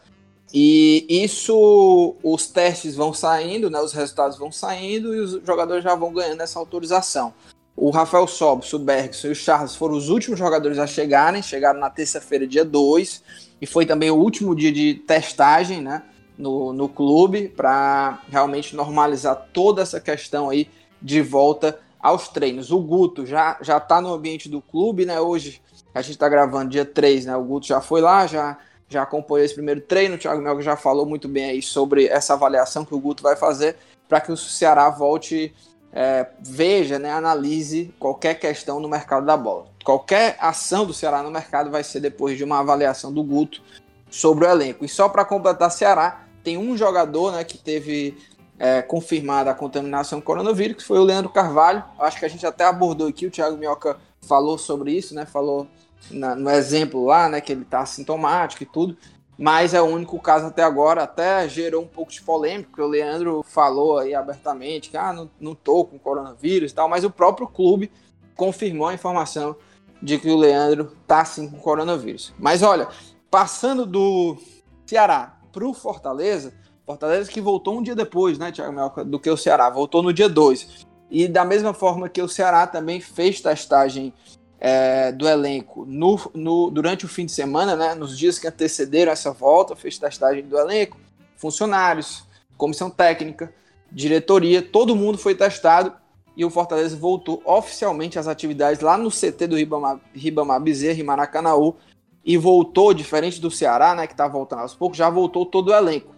[0.54, 5.96] E isso, os testes vão saindo, né, os resultados vão saindo e os jogadores já
[5.96, 7.34] vão ganhando essa autorização.
[7.76, 11.80] O Rafael Sobs, o Bergson e o Charles foram os últimos jogadores a chegarem, chegaram
[11.80, 13.22] na terça-feira, dia 2,
[13.60, 16.04] e foi também o último dia de testagem, né?
[16.38, 20.70] No, no clube para realmente normalizar toda essa questão aí
[21.02, 22.72] de volta aos treinos.
[22.72, 25.20] O Guto já já está no ambiente do clube, né?
[25.20, 25.62] Hoje
[25.94, 27.36] a gente está gravando dia 3, né?
[27.36, 30.16] O Guto já foi lá, já já acompanhou esse primeiro treino.
[30.16, 33.36] O Thiago Melgo já falou muito bem aí sobre essa avaliação que o Guto vai
[33.36, 33.76] fazer
[34.08, 35.54] para que o Ceará volte,
[35.92, 39.66] é, veja, né, analise qualquer questão no mercado da bola.
[39.84, 43.62] Qualquer ação do Ceará no mercado vai ser depois de uma avaliação do Guto
[44.10, 44.86] sobre o elenco.
[44.86, 48.16] E só para completar Ceará, tem um jogador né, que teve
[48.60, 51.84] é, confirmada a contaminação com coronavírus, que foi o Leandro Carvalho.
[52.00, 55.26] Acho que a gente até abordou aqui, o Thiago Minhoca falou sobre isso, né?
[55.26, 55.68] Falou
[56.12, 57.42] na, no exemplo lá, né?
[57.42, 58.96] Que ele está assintomático e tudo.
[59.38, 62.88] mas é o único caso até agora, até gerou um pouco de polêmica, porque o
[62.88, 67.10] Leandro falou aí abertamente que ah, não, não tô com coronavírus e tal, mas o
[67.10, 67.92] próprio clube
[68.36, 69.58] confirmou a informação
[70.02, 72.34] de que o Leandro tá sim com coronavírus.
[72.38, 72.88] Mas olha,
[73.30, 74.38] passando do
[74.86, 76.54] Ceará para o Fortaleza,
[76.86, 80.12] Fortaleza que voltou um dia depois, né, Thiago Melca, do que o Ceará, voltou no
[80.12, 80.86] dia 2.
[81.10, 84.14] E da mesma forma que o Ceará também fez testagem
[84.60, 89.14] é, do elenco no, no, durante o fim de semana, né, nos dias que antecederam
[89.14, 90.98] essa volta, fez testagem do elenco,
[91.38, 92.26] funcionários,
[92.58, 93.54] comissão técnica,
[93.90, 95.94] diretoria, todo mundo foi testado
[96.36, 101.04] e o Fortaleza voltou oficialmente às atividades lá no CT do Ribamar, Ribamar Bezerra, em
[101.04, 101.76] Maracanaú,
[102.26, 105.74] e voltou, diferente do Ceará, né, que está voltando aos poucos, já voltou todo o
[105.74, 106.16] elenco,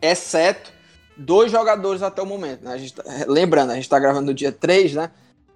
[0.00, 0.72] exceto
[1.18, 2.62] dois jogadores até o momento.
[2.62, 2.72] Né?
[2.72, 5.10] A gente tá, lembrando, a gente está gravando no dia 3, né?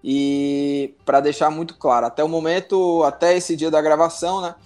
[0.05, 4.57] E para deixar muito claro, até o momento, até esse dia da gravação, né?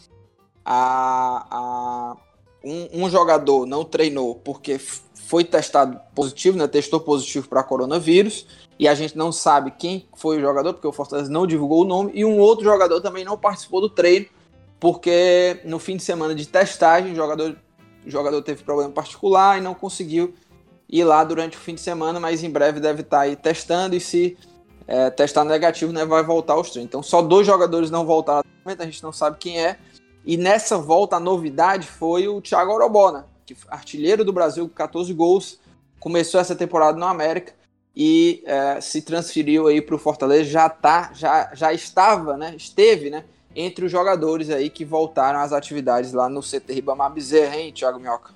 [0.64, 2.16] A, a
[2.64, 6.66] um, um, jogador não treinou porque foi testado positivo, né?
[6.66, 8.46] Testou positivo para coronavírus.
[8.78, 11.86] E a gente não sabe quem foi o jogador, porque o Fortaleza não divulgou o
[11.86, 12.12] nome.
[12.14, 14.26] E um outro jogador também não participou do treino,
[14.78, 17.56] porque no fim de semana de testagem, o jogador,
[18.04, 20.34] o jogador teve problema particular e não conseguiu
[20.88, 24.00] ir lá durante o fim de semana, mas em breve deve estar aí testando e
[24.00, 24.36] se
[24.86, 26.88] é, testar negativo, né, vai voltar aos treinos.
[26.88, 29.78] Então só dois jogadores não voltaram, a gente não sabe quem é.
[30.24, 35.12] E nessa volta a novidade foi o Thiago Orobona, que artilheiro do Brasil com 14
[35.12, 35.58] gols,
[35.98, 37.52] começou essa temporada no América
[37.94, 43.08] e é, se transferiu aí para o Fortaleza, já tá, já, já estava, né, esteve,
[43.08, 43.24] né,
[43.56, 47.98] entre os jogadores aí que voltaram às atividades lá no CT Ribamar Bezerra, hein, Thiago
[47.98, 48.34] Minhoca?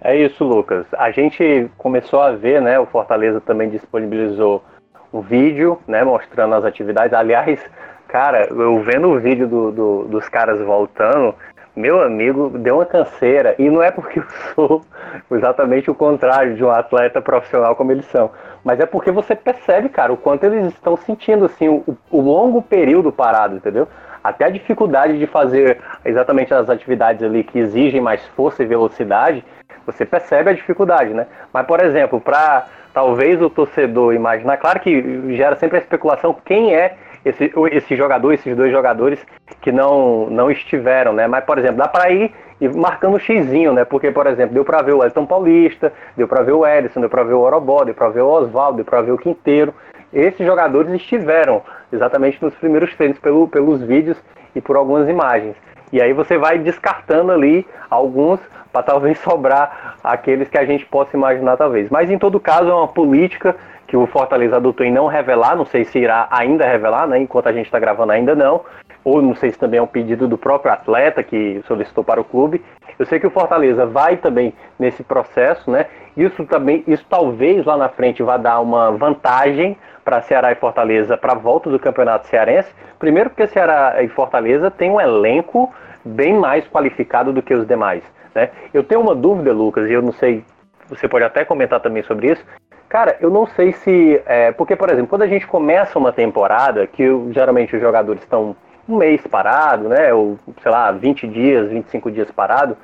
[0.00, 0.86] É isso, Lucas.
[0.92, 2.78] A gente começou a ver, né?
[2.78, 4.62] O Fortaleza também disponibilizou
[5.10, 6.04] o vídeo, né?
[6.04, 7.12] Mostrando as atividades.
[7.12, 7.60] Aliás,
[8.06, 11.34] cara, eu vendo o vídeo do, do, dos caras voltando,
[11.76, 13.54] meu amigo, deu uma canseira.
[13.58, 14.82] E não é porque eu sou
[15.30, 18.30] exatamente o contrário de um atleta profissional como eles são.
[18.64, 22.62] Mas é porque você percebe, cara, o quanto eles estão sentindo, assim, o, o longo
[22.62, 23.86] período parado, entendeu?
[24.24, 29.44] Até a dificuldade de fazer exatamente as atividades ali que exigem mais força e velocidade
[29.86, 31.26] você percebe a dificuldade, né?
[31.52, 36.74] Mas, por exemplo, para talvez o torcedor imaginar, claro que gera sempre a especulação quem
[36.74, 39.18] é esse, esse jogador, esses dois jogadores
[39.60, 41.26] que não, não estiveram, né?
[41.26, 42.32] Mas, por exemplo, dá para ir
[42.76, 43.84] marcando o xizinho, né?
[43.84, 47.10] Porque, por exemplo, deu para ver o Elton Paulista, deu para ver o Edson, deu
[47.10, 49.74] para ver o Orobó, deu para ver o Oswaldo, deu para ver o Quinteiro.
[50.12, 51.62] Esses jogadores estiveram
[51.92, 54.16] exatamente nos primeiros treinos pelo, pelos vídeos
[54.54, 55.56] e por algumas imagens.
[55.92, 58.38] E aí você vai descartando ali alguns
[58.72, 61.90] para talvez sobrar aqueles que a gente possa imaginar talvez.
[61.90, 63.56] Mas em todo caso é uma política
[63.96, 67.46] que o Fortaleza adotou em não revelar, não sei se irá ainda revelar, né, enquanto
[67.46, 68.60] a gente está gravando ainda não,
[69.02, 72.24] ou não sei se também é um pedido do próprio atleta que solicitou para o
[72.24, 72.62] clube.
[72.98, 75.86] Eu sei que o Fortaleza vai também nesse processo, né?
[76.14, 81.16] Isso também, isso talvez lá na frente vá dar uma vantagem para Ceará e Fortaleza
[81.16, 82.74] para a volta do Campeonato Cearense.
[82.98, 85.72] Primeiro porque Ceará e Fortaleza tem um elenco
[86.04, 88.02] bem mais qualificado do que os demais.
[88.34, 88.50] Né?
[88.74, 90.44] Eu tenho uma dúvida, Lucas, e eu não sei,
[90.88, 92.44] você pode até comentar também sobre isso.
[92.88, 94.22] Cara, eu não sei se.
[94.26, 98.54] É, porque, por exemplo, quando a gente começa uma temporada, que geralmente os jogadores estão
[98.88, 100.12] um mês parado, né?
[100.14, 102.76] Ou, sei lá, 20 dias, 25 dias parado,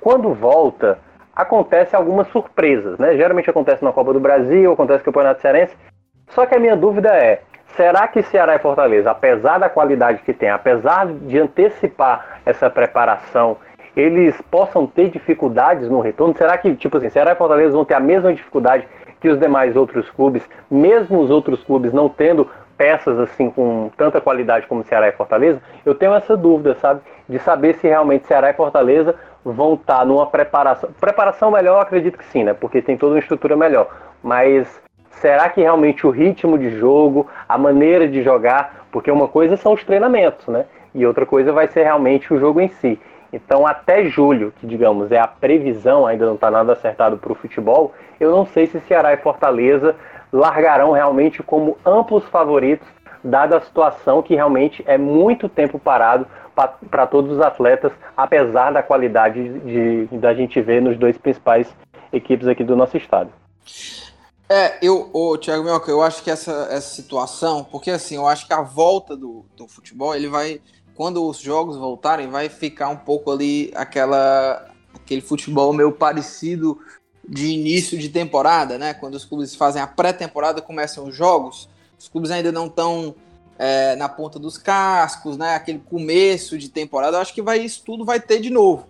[0.00, 0.98] quando volta,
[1.34, 3.16] acontece algumas surpresas, né?
[3.16, 5.76] Geralmente acontece na Copa do Brasil, acontece no Campeonato Cearense.
[6.28, 7.42] Só que a minha dúvida é:
[7.76, 13.56] será que Ceará e Fortaleza, apesar da qualidade que tem, apesar de antecipar essa preparação
[13.96, 16.34] eles possam ter dificuldades no retorno?
[16.36, 18.86] Será que, tipo assim, Ceará e Fortaleza vão ter a mesma dificuldade
[19.20, 24.20] que os demais outros clubes, mesmo os outros clubes não tendo peças assim com tanta
[24.20, 25.60] qualidade como Ceará e Fortaleza?
[25.84, 27.00] Eu tenho essa dúvida, sabe?
[27.28, 30.90] De saber se realmente Ceará e Fortaleza vão estar numa preparação.
[30.98, 32.54] Preparação melhor, acredito que sim, né?
[32.54, 33.88] Porque tem toda uma estrutura melhor.
[34.22, 34.80] Mas
[35.10, 39.74] será que realmente o ritmo de jogo, a maneira de jogar, porque uma coisa são
[39.74, 40.64] os treinamentos, né?
[40.94, 42.98] E outra coisa vai ser realmente o jogo em si.
[43.32, 47.36] Então, até julho, que digamos é a previsão, ainda não está nada acertado para o
[47.36, 49.94] futebol, eu não sei se Ceará e Fortaleza
[50.32, 52.86] largarão realmente como amplos favoritos,
[53.22, 56.26] dada a situação que realmente é muito tempo parado
[56.90, 61.74] para todos os atletas, apesar da qualidade de, de, da gente ver nos dois principais
[62.12, 63.30] equipes aqui do nosso estado.
[64.48, 68.48] É, eu, o Thiago Mioca, eu acho que essa, essa situação, porque assim, eu acho
[68.48, 70.60] que a volta do, do futebol, ele vai
[70.94, 76.78] quando os jogos voltarem, vai ficar um pouco ali aquela aquele futebol meio parecido
[77.26, 78.92] de início de temporada, né?
[78.92, 83.14] Quando os clubes fazem a pré-temporada, começam os jogos, os clubes ainda não estão
[83.58, 85.54] é, na ponta dos cascos, né?
[85.54, 88.86] Aquele começo de temporada, eu acho que vai isso tudo vai ter de novo.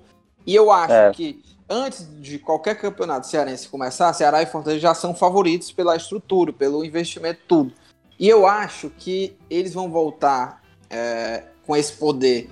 [0.46, 1.10] E eu acho é.
[1.12, 6.52] que antes de qualquer campeonato cearense começar, Ceará e Fortaleza já são favoritos pela estrutura,
[6.52, 7.72] pelo investimento, tudo.
[8.18, 12.50] E eu acho que eles vão voltar é, com esse poder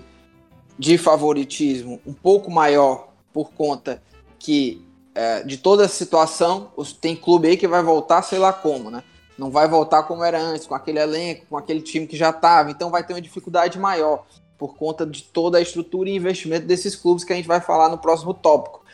[0.79, 4.01] de favoritismo um pouco maior por conta
[4.39, 8.93] que é, de toda a situação, tem clube aí que vai voltar sei lá como,
[8.93, 9.03] né?
[9.37, 12.71] Não vai voltar como era antes, com aquele elenco, com aquele time que já estava,
[12.71, 14.25] então vai ter uma dificuldade maior
[14.57, 17.89] por conta de toda a estrutura e investimento desses clubes que a gente vai falar
[17.89, 18.85] no próximo tópico.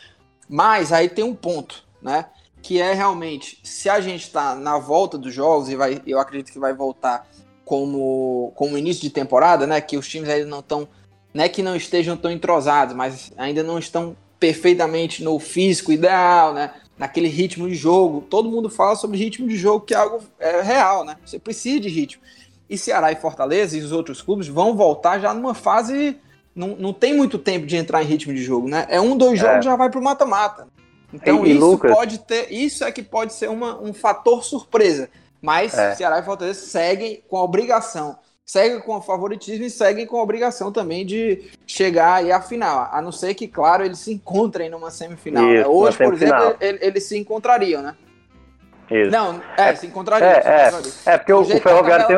[0.49, 2.25] Mas aí tem um ponto, né?
[2.63, 6.51] Que é realmente, se a gente está na volta dos jogos, e vai, eu acredito
[6.51, 7.27] que vai voltar
[7.65, 9.81] como, como início de temporada, né?
[9.81, 10.87] Que os times ainda não estão.
[11.33, 16.53] Não é que não estejam tão entrosados, mas ainda não estão perfeitamente no físico ideal,
[16.53, 16.71] né?
[16.97, 18.21] Naquele ritmo de jogo.
[18.21, 21.17] Todo mundo fala sobre ritmo de jogo, que é algo é, real, né?
[21.25, 22.21] Você precisa de ritmo.
[22.69, 26.17] E Ceará e Fortaleza e os outros clubes vão voltar já numa fase
[26.55, 28.85] não, não tem muito tempo de entrar em ritmo de jogo, né?
[28.89, 29.61] É um, dois jogos, é.
[29.63, 30.67] já vai pro mata-mata.
[31.13, 31.93] Então e, isso Lucas...
[31.93, 35.09] pode ter, isso é que pode ser uma, um fator surpresa.
[35.45, 35.93] Mas é.
[35.93, 40.23] Ceará e Fortaleza seguem com a obrigação, seguem com o favoritismo e seguem com a
[40.23, 42.89] obrigação também de chegar aí à final.
[42.91, 45.43] A não ser que, claro, eles se encontrem numa semifinal.
[45.43, 45.53] Né?
[45.53, 45.67] Isso, né?
[45.67, 47.95] Hoje, por exemplo, eles, eles se encontrariam, né?
[48.89, 49.11] Isso.
[49.11, 50.27] Não, é, é se encontrariam.
[50.27, 52.17] É, é, é porque o, o Ferroviário tem...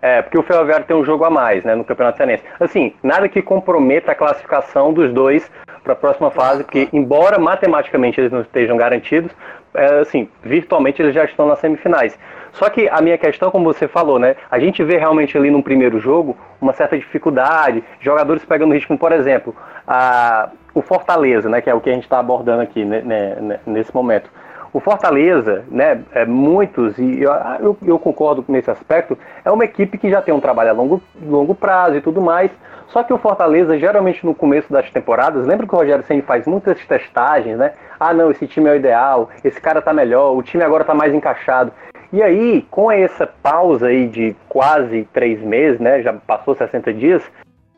[0.00, 2.44] É, porque o Ferroviário tem um jogo a mais, né, no Campeonato Cearense.
[2.60, 5.50] Assim, nada que comprometa a classificação dos dois
[5.82, 9.32] para a próxima fase, porque embora matematicamente eles não estejam garantidos,
[9.74, 12.16] é, assim, virtualmente eles já estão nas semifinais.
[12.58, 15.62] Só que a minha questão, como você falou, né, a gente vê realmente ali no
[15.62, 19.54] primeiro jogo uma certa dificuldade, jogadores pegando ritmo, por exemplo,
[19.86, 23.60] a, o Fortaleza, né, que é o que a gente está abordando aqui né, né,
[23.64, 24.28] nesse momento.
[24.72, 29.96] O Fortaleza, né, é, muitos, e eu, eu, eu, concordo nesse aspecto, é uma equipe
[29.96, 32.50] que já tem um trabalho a longo, longo prazo e tudo mais.
[32.88, 36.46] Só que o Fortaleza, geralmente no começo das temporadas, lembra que o Rogério Senna faz
[36.46, 37.72] muitas testagens, né?
[38.00, 40.94] Ah, não, esse time é o ideal, esse cara tá melhor, o time agora tá
[40.94, 41.70] mais encaixado.
[42.12, 46.00] E aí, com essa pausa aí de quase três meses, né?
[46.02, 47.22] Já passou 60 dias,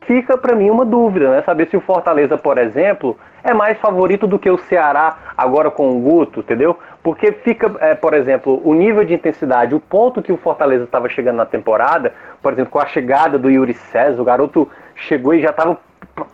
[0.05, 1.41] fica para mim uma dúvida, né?
[1.41, 5.89] Saber se o Fortaleza, por exemplo, é mais favorito do que o Ceará agora com
[5.89, 6.77] o Guto, entendeu?
[7.03, 11.09] Porque fica, é, por exemplo, o nível de intensidade, o ponto que o Fortaleza estava
[11.09, 15.41] chegando na temporada, por exemplo, com a chegada do Yuri César, o garoto chegou e
[15.41, 15.77] já estava,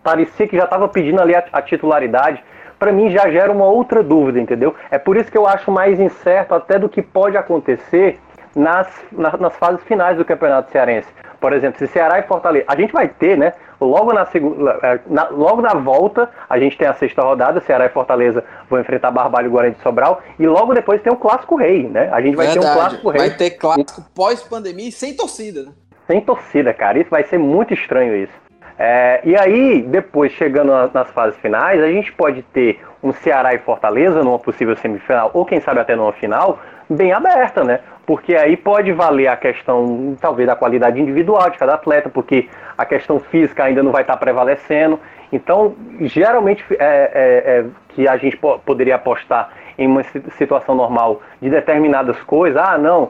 [0.03, 2.43] parecia que já estava pedindo ali a, a titularidade.
[2.79, 4.75] Para mim já gera uma outra dúvida, entendeu?
[4.91, 8.19] É por isso que eu acho mais incerto até do que pode acontecer
[8.55, 11.07] nas, nas, nas fases finais do Campeonato Cearense.
[11.39, 12.65] Por exemplo, se Ceará e Fortaleza.
[12.67, 13.53] A gente vai ter, né?
[13.79, 17.85] Logo na, segunda, é, na, logo na volta, a gente tem a sexta rodada, Ceará
[17.85, 21.55] e Fortaleza vão enfrentar Barbalho e Guarani de Sobral, e logo depois tem o Clássico
[21.55, 22.09] Rei, né?
[22.11, 22.65] A gente vai Verdade.
[22.65, 23.19] ter um Clássico Rei.
[23.19, 25.71] Vai ter clássico pós-pandemia e sem torcida, né?
[26.07, 26.97] Sem torcida, cara.
[26.97, 28.33] Isso vai ser muito estranho isso.
[28.79, 33.57] É, e aí, depois, chegando nas fases finais, a gente pode ter um Ceará e
[33.57, 36.59] Fortaleza numa possível semifinal, ou quem sabe até numa final,
[36.89, 37.79] bem aberta, né?
[38.05, 42.85] Porque aí pode valer a questão, talvez, da qualidade individual de cada atleta, porque a
[42.85, 44.99] questão física ainda não vai estar prevalecendo.
[45.31, 47.65] Então, geralmente, é, é, é
[47.97, 50.03] que a gente poderia apostar em uma
[50.38, 53.10] situação normal de determinadas coisas, ah, não,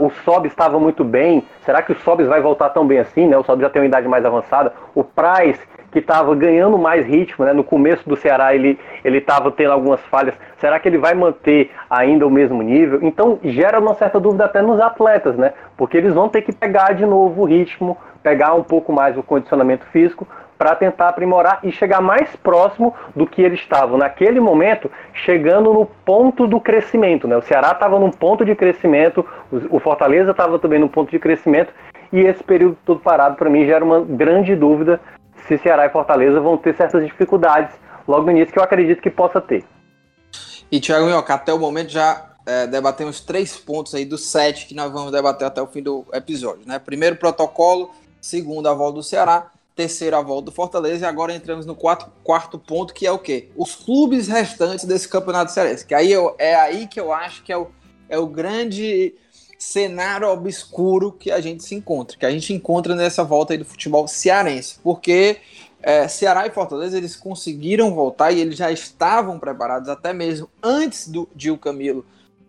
[0.00, 3.38] o Sob estava muito bem, será que o Sobs vai voltar tão bem assim, né?
[3.38, 5.60] O Sob já tem uma idade mais avançada, o Price
[5.92, 7.52] que estava ganhando mais ritmo, né?
[7.52, 10.34] No começo do Ceará ele ele estava tendo algumas falhas.
[10.58, 12.98] Será que ele vai manter ainda o mesmo nível?
[13.02, 15.52] Então gera uma certa dúvida até nos atletas, né?
[15.76, 19.22] Porque eles vão ter que pegar de novo o ritmo, pegar um pouco mais o
[19.22, 20.26] condicionamento físico
[20.60, 25.86] para tentar aprimorar e chegar mais próximo do que eles estavam naquele momento, chegando no
[25.86, 27.26] ponto do crescimento.
[27.26, 27.34] Né?
[27.34, 29.24] O Ceará estava num ponto de crescimento,
[29.70, 31.72] o Fortaleza estava também num ponto de crescimento,
[32.12, 35.00] e esse período todo parado para mim gera uma grande dúvida
[35.48, 37.74] se Ceará e Fortaleza vão ter certas dificuldades
[38.06, 39.64] logo no início, que eu acredito que possa ter.
[40.70, 44.74] E Thiago Minhoca, até o momento já é, debatemos três pontos aí dos sete que
[44.74, 46.66] nós vamos debater até o fim do episódio.
[46.66, 46.78] Né?
[46.78, 49.50] Primeiro, protocolo, segundo, a volta do Ceará,
[49.80, 53.18] terceiro, a volta do Fortaleza, e agora entramos no quarto, quarto ponto, que é o
[53.18, 53.48] quê?
[53.56, 55.86] Os clubes restantes desse campeonato cearense.
[55.86, 57.68] Que aí eu, é aí que eu acho que é o,
[58.06, 59.14] é o grande
[59.58, 63.64] cenário obscuro que a gente se encontra, que a gente encontra nessa volta aí do
[63.64, 65.38] futebol cearense, porque
[65.82, 71.08] é, Ceará e Fortaleza eles conseguiram voltar e eles já estavam preparados até mesmo antes
[71.08, 72.04] do Gil Camilo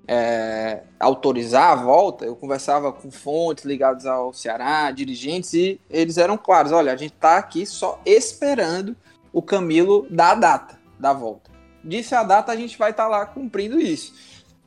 [0.07, 2.25] é, autorizar a volta.
[2.25, 7.13] Eu conversava com fontes ligadas ao Ceará, dirigentes e eles eram claros: olha, a gente
[7.13, 8.95] está aqui só esperando
[9.31, 11.49] o Camilo dar a data da volta.
[11.83, 14.13] Disse a data, a gente vai estar tá lá cumprindo isso.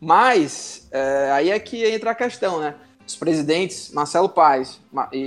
[0.00, 2.74] Mas é, aí é que entra a questão, né?
[3.06, 4.80] Os presidentes Marcelo Paes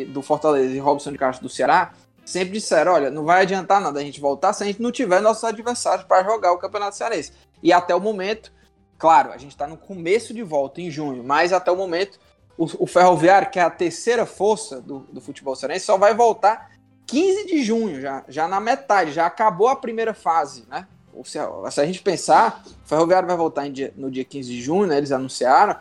[0.09, 1.93] do Fortaleza e Robson de Castro do Ceará,
[2.25, 5.21] sempre disseram: olha, não vai adiantar nada a gente voltar se a gente não tiver
[5.21, 7.31] nossos adversários para jogar o Campeonato Cearense.
[7.63, 8.51] E até o momento,
[8.97, 12.19] claro, a gente está no começo de volta, em junho, mas até o momento,
[12.57, 16.71] o, o Ferroviário, que é a terceira força do, do futebol cearense, só vai voltar
[17.05, 20.87] 15 de junho, já, já na metade, já acabou a primeira fase, né?
[21.23, 21.39] Se
[21.71, 24.97] se a gente pensar, o Ferroviário vai voltar dia, no dia 15 de junho, né?
[24.97, 25.75] Eles anunciaram,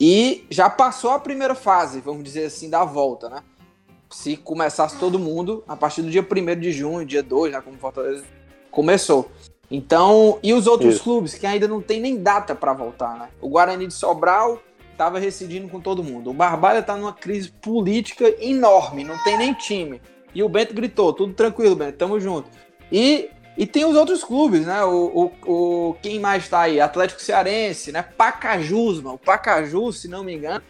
[0.00, 3.42] e já passou a primeira fase, vamos dizer assim, da volta, né?
[4.10, 7.60] Se começasse todo mundo a partir do dia 1 de junho, dia 2, né?
[7.60, 8.24] Como Fortaleza
[8.70, 9.30] começou.
[9.74, 11.02] Então, e os outros Isso.
[11.02, 13.30] clubes que ainda não tem nem data para voltar, né?
[13.40, 14.60] O Guarani de Sobral
[14.92, 16.28] estava rescindindo com todo mundo.
[16.28, 20.02] O Barbalha está numa crise política enorme, não tem nem time.
[20.34, 22.50] E o Bento gritou: tudo tranquilo, Bento, tamo junto.
[22.92, 24.84] E, e tem os outros clubes, né?
[24.84, 25.50] O, o,
[25.90, 26.78] o quem mais tá aí?
[26.78, 28.02] Atlético Cearense, né?
[28.02, 29.14] Pacajus, mano.
[29.14, 30.62] O Pacajus, se não me engano,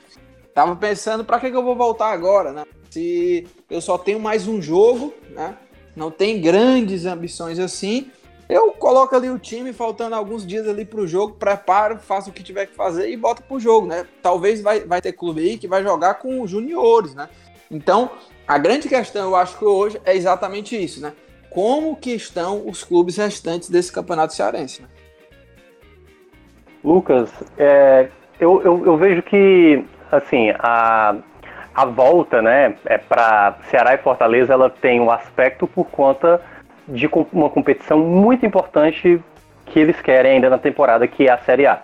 [0.55, 2.63] tava pensando: pra que, que eu vou voltar agora, né?
[2.89, 5.57] Se eu só tenho mais um jogo, né?
[5.97, 8.09] Não tem grandes ambições assim.
[8.53, 12.43] Eu coloco ali o time, faltando alguns dias ali pro jogo, preparo, faço o que
[12.43, 14.07] tiver que fazer e boto pro jogo, né?
[14.23, 17.31] Talvez vai, vai ter clube aí que vai jogar com os juniores, né?
[17.71, 18.11] Então,
[18.47, 21.15] a grande questão, eu acho que hoje é exatamente isso, né?
[21.49, 24.89] Como que estão os clubes restantes desse campeonato cearense, né?
[26.85, 31.17] Lucas, é, eu, eu, eu, vejo que, assim, a,
[31.75, 36.39] a volta, né, é para Ceará e Fortaleza, ela tem um aspecto por conta
[36.89, 39.21] de uma competição muito importante
[39.67, 41.81] que eles querem ainda na temporada, que é a Série A.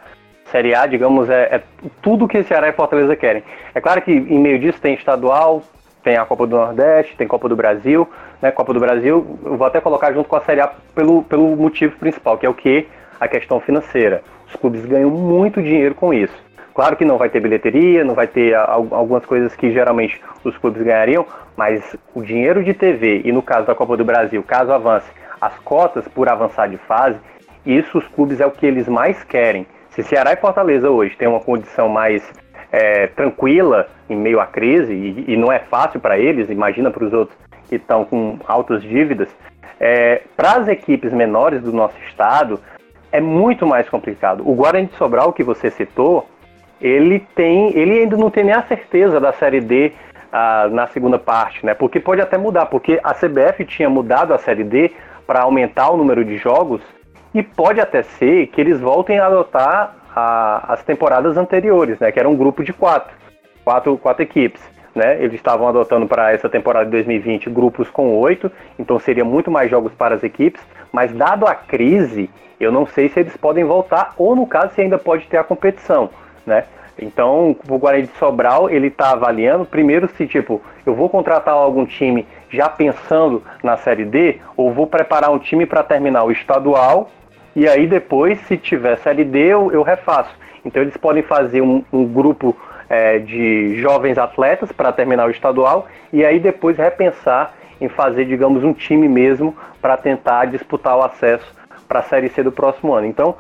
[0.46, 1.62] Série A, digamos, é, é
[2.03, 3.42] tudo que Ceará e Fortaleza querem.
[3.74, 5.62] É claro que em meio disso tem estadual,
[6.03, 8.09] tem a Copa do Nordeste, tem Copa do Brasil,
[8.40, 8.51] né?
[8.51, 11.96] Copa do Brasil, eu vou até colocar junto com a Série A pelo, pelo motivo
[11.96, 12.86] principal, que é o que?
[13.20, 14.22] A questão financeira.
[14.46, 16.47] Os clubes ganham muito dinheiro com isso.
[16.79, 20.81] Claro que não vai ter bilheteria, não vai ter algumas coisas que geralmente os clubes
[20.81, 21.26] ganhariam,
[21.57, 25.11] mas o dinheiro de TV, e no caso da Copa do Brasil, caso avance,
[25.41, 27.18] as cotas por avançar de fase,
[27.66, 29.66] isso os clubes é o que eles mais querem.
[29.91, 32.22] Se Ceará e Fortaleza hoje têm uma condição mais
[32.70, 37.05] é, tranquila em meio à crise, e, e não é fácil para eles, imagina para
[37.05, 37.37] os outros
[37.68, 39.29] que estão com altas dívidas,
[39.81, 42.61] é, para as equipes menores do nosso estado,
[43.11, 44.49] é muito mais complicado.
[44.49, 46.24] O Guarani de Sobral, que você citou,
[46.81, 49.93] ele tem, ele ainda não tem nem a certeza da Série D
[50.33, 51.74] ah, na segunda parte, né?
[51.74, 54.93] Porque pode até mudar, porque a CBF tinha mudado a Série D
[55.26, 56.81] para aumentar o número de jogos
[57.35, 62.12] e pode até ser que eles voltem a adotar a, as temporadas anteriores, né?
[62.12, 63.14] Que era um grupo de quatro,
[63.64, 64.62] quatro, quatro equipes.
[64.95, 65.22] Né?
[65.22, 69.70] Eles estavam adotando para essa temporada de 2020 grupos com oito, então seria muito mais
[69.70, 70.61] jogos para as equipes.
[70.91, 74.81] Mas dado a crise, eu não sei se eles podem voltar ou no caso se
[74.81, 76.11] ainda pode ter a competição,
[76.49, 76.64] né?
[77.01, 81.86] Então, o Guarani de Sobral, ele está avaliando primeiro se, tipo, eu vou contratar algum
[81.86, 87.09] time já pensando na Série D, ou vou preparar um time para terminar o estadual
[87.59, 90.30] e aí depois, se tiver série D, eu, eu refaço.
[90.64, 92.57] Então eles podem fazer um, um grupo
[92.88, 98.62] é, de jovens atletas para terminar o estadual e aí depois repensar em fazer, digamos,
[98.62, 101.53] um time mesmo para tentar disputar o acesso
[101.88, 103.09] para a Série C do próximo ano.
[103.09, 103.34] Então,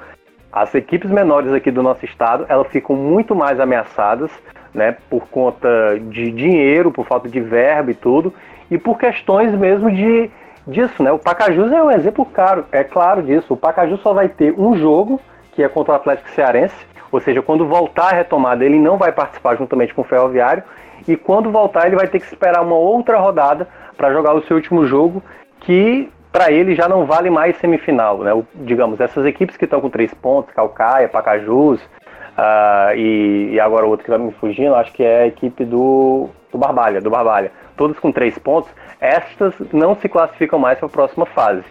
[0.52, 4.30] as equipes menores aqui do nosso estado, elas ficam muito mais ameaçadas,
[4.74, 8.32] né, por conta de dinheiro, por falta de verba e tudo,
[8.70, 10.30] e por questões mesmo de
[10.66, 11.10] disso, né?
[11.10, 13.54] O Pacajus é um exemplo claro, é claro disso.
[13.54, 15.18] O Pacajus só vai ter um jogo,
[15.52, 16.76] que é contra o Atlético Cearense,
[17.10, 20.62] ou seja, quando voltar a retomada, ele não vai participar juntamente com o Ferroviário,
[21.06, 24.56] e quando voltar, ele vai ter que esperar uma outra rodada para jogar o seu
[24.56, 25.22] último jogo,
[25.60, 28.32] que para ele já não vale mais semifinal, né?
[28.32, 33.84] O, digamos, essas equipes que estão com três pontos, Calcaia, Pacajus, uh, e, e, agora
[33.84, 37.10] o outro que vai me fugindo, acho que é a equipe do, do Barbalha, do
[37.10, 38.70] Barbalha, todos com três pontos,
[39.00, 41.64] estas não se classificam mais para a próxima fase.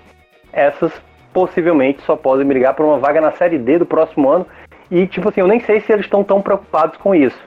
[0.51, 0.91] Essas
[1.31, 4.45] possivelmente só podem brigar por uma vaga na Série D do próximo ano.
[4.91, 7.39] E, tipo assim, eu nem sei se eles estão tão preocupados com isso.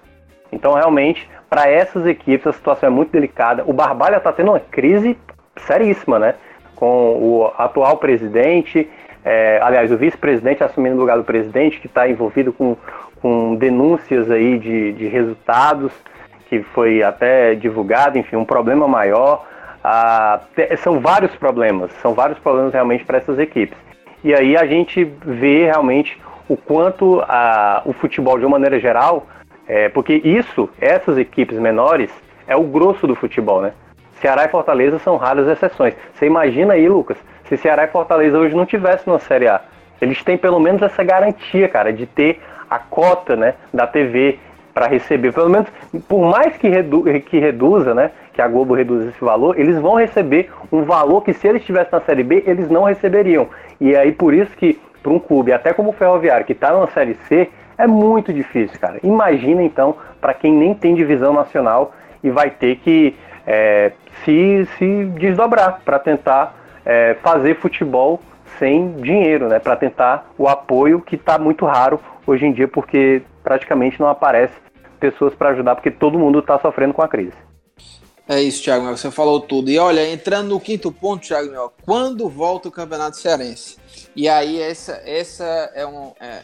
[0.50, 3.62] Então, realmente, para essas equipes a situação é muito delicada.
[3.66, 5.18] O Barbalha está tendo uma crise
[5.54, 6.34] seríssima, né?
[6.80, 8.88] Com o atual presidente,
[9.24, 12.76] é, aliás, o vice-presidente assumindo o lugar do presidente, que está envolvido com,
[13.20, 15.92] com denúncias aí de, de resultados,
[16.48, 19.46] que foi até divulgado, enfim, um problema maior.
[19.84, 20.40] Ah,
[20.78, 23.78] são vários problemas, são vários problemas realmente para essas equipes.
[24.24, 29.26] E aí a gente vê realmente o quanto a, o futebol, de uma maneira geral,
[29.68, 32.10] é, porque isso, essas equipes menores,
[32.46, 33.72] é o grosso do futebol, né?
[34.20, 35.94] Ceará e Fortaleza são raras exceções.
[36.14, 39.60] Você imagina aí, Lucas, se Ceará e Fortaleza hoje não tivessem na Série A.
[40.00, 44.38] Eles têm pelo menos essa garantia, cara, de ter a cota né, da TV
[44.72, 45.68] para receber, pelo menos,
[46.08, 49.96] por mais que, redu que reduza, né, que a Globo reduza esse valor, eles vão
[49.96, 53.48] receber um valor que se eles estivessem na Série B, eles não receberiam.
[53.80, 56.86] E aí por isso que para um clube, até como o Ferroviário, que está na
[56.88, 58.98] Série C, é muito difícil, cara.
[59.02, 61.92] Imagina então para quem nem tem divisão nacional
[62.22, 63.16] e vai ter que
[63.46, 63.92] é,
[64.24, 66.54] se, se desdobrar para tentar
[66.84, 68.20] é, fazer futebol
[68.58, 69.58] sem dinheiro, né?
[69.58, 74.54] Para tentar o apoio que está muito raro hoje em dia, porque praticamente não aparece
[74.98, 77.36] pessoas para ajudar, porque todo mundo está sofrendo com a crise.
[78.28, 79.70] É isso, Thiago Você falou tudo.
[79.70, 83.76] E olha, entrando no quinto ponto, Thiago quando volta o Campeonato Cearense?
[84.14, 85.44] E aí, essa, essa
[85.74, 86.12] é um.
[86.20, 86.42] É,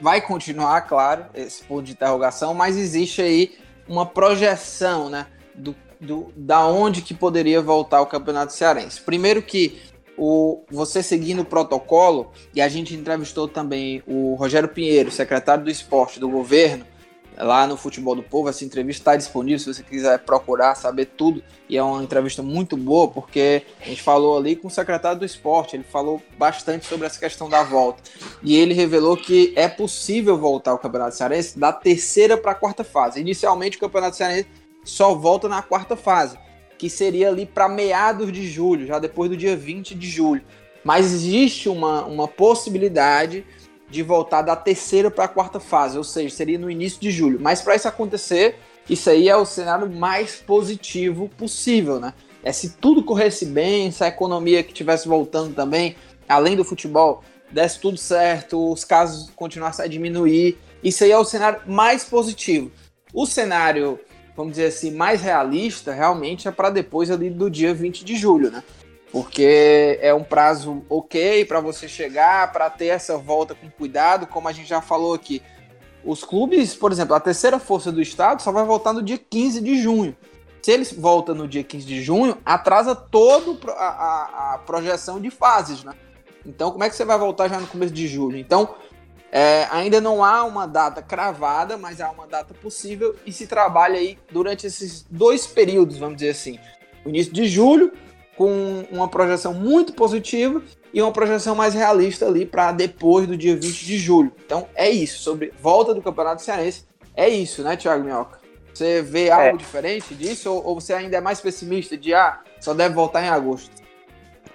[0.00, 5.26] vai continuar, claro, esse ponto de interrogação, mas existe aí uma projeção, né?
[5.52, 9.00] Do, do, da onde que poderia voltar o Campeonato Cearense.
[9.00, 9.78] Primeiro que
[10.16, 15.70] o, você seguindo o protocolo, e a gente entrevistou também o Rogério Pinheiro, secretário do
[15.70, 16.84] esporte do governo,
[17.36, 18.48] lá no Futebol do Povo.
[18.48, 21.42] Essa entrevista está disponível se você quiser procurar, saber tudo.
[21.68, 25.24] E é uma entrevista muito boa, porque a gente falou ali com o secretário do
[25.24, 28.02] esporte, ele falou bastante sobre essa questão da volta.
[28.42, 32.84] E ele revelou que é possível voltar ao Campeonato Cearense da terceira para a quarta
[32.84, 33.20] fase.
[33.20, 34.48] Inicialmente, o Campeonato Cearense
[34.90, 36.38] só volta na quarta fase,
[36.76, 40.42] que seria ali para meados de julho, já depois do dia 20 de julho.
[40.84, 43.44] Mas existe uma, uma possibilidade
[43.88, 47.38] de voltar da terceira para a quarta fase, ou seja, seria no início de julho.
[47.40, 48.56] Mas para isso acontecer,
[48.88, 52.14] isso aí é o cenário mais positivo possível, né?
[52.42, 55.96] É se tudo corresse bem, se a economia que estivesse voltando também,
[56.28, 61.24] além do futebol, desse tudo certo, os casos continuassem a diminuir, isso aí é o
[61.24, 62.70] cenário mais positivo.
[63.12, 63.98] O cenário,
[64.40, 68.50] vamos dizer assim, mais realista, realmente é para depois ali do dia 20 de julho,
[68.50, 68.62] né?
[69.12, 74.48] porque é um prazo ok para você chegar, para ter essa volta com cuidado, como
[74.48, 75.42] a gente já falou aqui.
[76.04, 79.60] Os clubes, por exemplo, a terceira força do estado só vai voltar no dia 15
[79.60, 80.16] de junho.
[80.62, 85.30] Se eles voltam no dia 15 de junho, atrasa toda a, a, a, projeção de
[85.30, 85.92] fases, né?
[86.46, 88.38] Então, como é que você vai voltar já no começo de julho?
[88.38, 88.74] Então,
[89.32, 93.98] é, ainda não há uma data cravada, mas há uma data possível e se trabalha
[93.98, 96.58] aí durante esses dois períodos, vamos dizer assim.
[97.04, 97.92] O início de julho
[98.36, 100.62] com uma projeção muito positiva
[100.92, 104.32] e uma projeção mais realista ali para depois do dia 20 de julho.
[104.44, 108.40] Então é isso, sobre volta do Campeonato Cearense, é isso, né, Thiago Minhoca?
[108.72, 109.56] Você vê algo é.
[109.56, 113.28] diferente disso ou, ou, você ainda é mais pessimista de ah, só deve voltar em
[113.28, 113.70] agosto?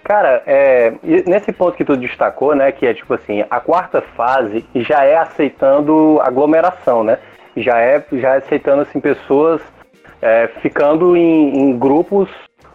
[0.05, 0.93] Cara, é,
[1.25, 5.17] nesse ponto que tu destacou, né, que é tipo assim, a quarta fase já é
[5.17, 7.17] aceitando aglomeração, né?
[7.57, 9.59] Já é, já é aceitando assim pessoas
[10.21, 12.29] é, ficando em, em grupos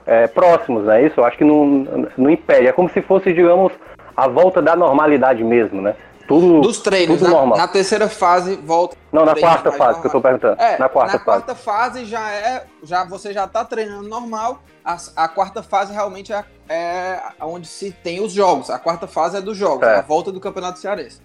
[0.04, 1.06] é, próximos, né?
[1.06, 2.66] Isso eu acho que não, não impede.
[2.66, 3.72] É como se fosse, digamos,
[4.16, 5.94] a volta da normalidade mesmo, né?
[6.30, 7.58] Tudo, Dos treinos, tudo na, normal.
[7.58, 8.96] na terceira fase volta.
[9.12, 10.00] Não, na quarta fase normal.
[10.00, 10.62] que eu tô perguntando.
[10.62, 11.24] É, na quarta na fase.
[11.24, 14.62] quarta fase já é, já você já tá treinando normal.
[14.84, 18.70] A, a quarta fase realmente é, é onde se tem os jogos.
[18.70, 19.96] A quarta fase é dos jogos, é.
[19.96, 21.20] a volta do Campeonato Cearense.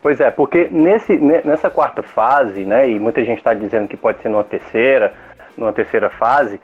[0.00, 4.22] Pois é, porque nesse, nessa quarta fase, né, e muita gente está dizendo que pode
[4.22, 5.12] ser numa terceira,
[5.56, 6.60] numa terceira fase,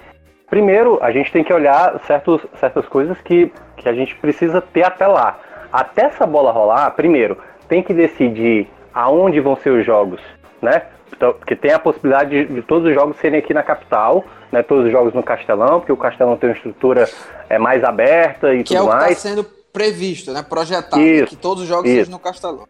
[0.47, 4.85] Primeiro, a gente tem que olhar certos, certas coisas que, que a gente precisa ter
[4.85, 5.37] até lá.
[5.73, 7.37] Até essa bola rolar, primeiro,
[7.69, 10.21] tem que decidir aonde vão ser os jogos,
[10.63, 10.83] né?
[11.17, 14.63] Então, porque tem a possibilidade de, de, todos os jogos serem aqui na capital, né?
[14.63, 17.09] Todos os jogos no Castelão, porque o Castelão tem uma estrutura
[17.49, 18.97] é, mais aberta e que tudo mais.
[18.97, 20.43] Que é o que está sendo previsto, né?
[20.43, 21.99] Projetado, isso, que todos os jogos isso.
[21.99, 22.67] sejam no Castelão.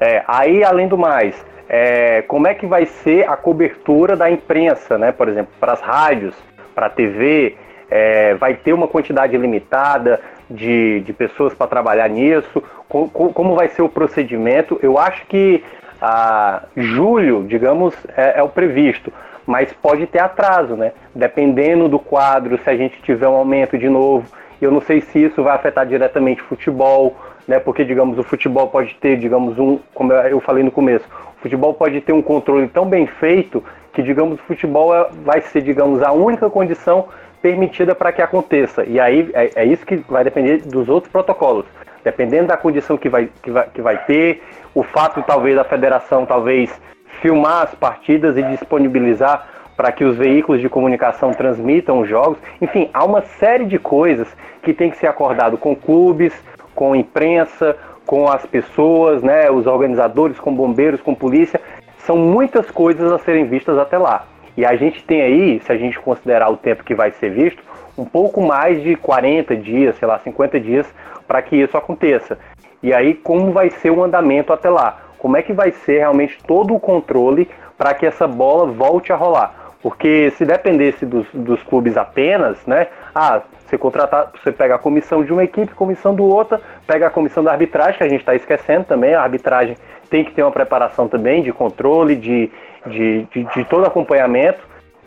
[0.00, 4.98] É, aí, além do mais, é, como é que vai ser a cobertura da imprensa,
[4.98, 5.12] né?
[5.12, 6.34] Por exemplo, para as rádios,
[6.74, 7.56] para a TV,
[7.90, 13.82] é, vai ter uma quantidade limitada de, de pessoas para trabalhar nisso, como, vai ser
[13.82, 14.78] o procedimento.
[14.82, 15.62] Eu acho que
[16.00, 19.12] a julho, digamos, é, é, o previsto,
[19.46, 20.92] mas pode ter atraso, né?
[21.14, 24.26] Dependendo do quadro, se a gente tiver um aumento de novo.
[24.60, 27.16] Eu não sei se isso vai afetar diretamente o futebol,
[27.46, 27.58] né?
[27.58, 31.06] Porque, digamos, o futebol pode ter, digamos, um, como eu falei no começo,
[31.38, 35.40] o futebol pode ter um controle tão bem feito que, digamos, o futebol é, vai
[35.42, 37.08] ser, digamos, a única condição
[37.44, 38.84] permitida para que aconteça.
[38.86, 41.66] E aí é, é, isso que vai depender dos outros protocolos.
[42.02, 44.42] Dependendo da condição que vai, que vai, que vai ter,
[44.74, 46.72] o fato talvez da federação talvez
[47.20, 52.38] filmar as partidas e disponibilizar para que os veículos de comunicação transmitam os jogos.
[52.62, 56.32] Enfim, há uma série de coisas que tem que ser acordado com clubes,
[56.74, 57.76] com imprensa,
[58.06, 61.60] com as pessoas, né, os organizadores, com bombeiros, com polícia,
[61.98, 64.24] são muitas coisas a serem vistas até lá.
[64.56, 67.62] E a gente tem aí, se a gente considerar o tempo que vai ser visto,
[67.96, 70.86] um pouco mais de 40 dias, sei lá, 50 dias
[71.26, 72.38] para que isso aconteça.
[72.82, 75.00] E aí, como vai ser o andamento até lá?
[75.18, 79.16] Como é que vai ser realmente todo o controle para que essa bola volte a
[79.16, 79.54] rolar.
[79.82, 82.88] Porque se dependesse dos, dos clubes apenas, né?
[83.14, 87.10] Ah, você contratar, você pega a comissão de uma equipe, comissão do outra, pega a
[87.10, 89.76] comissão da arbitragem, que a gente está esquecendo também, a arbitragem
[90.08, 92.50] tem que ter uma preparação também de controle, de,
[92.86, 94.60] de, de, de todo acompanhamento,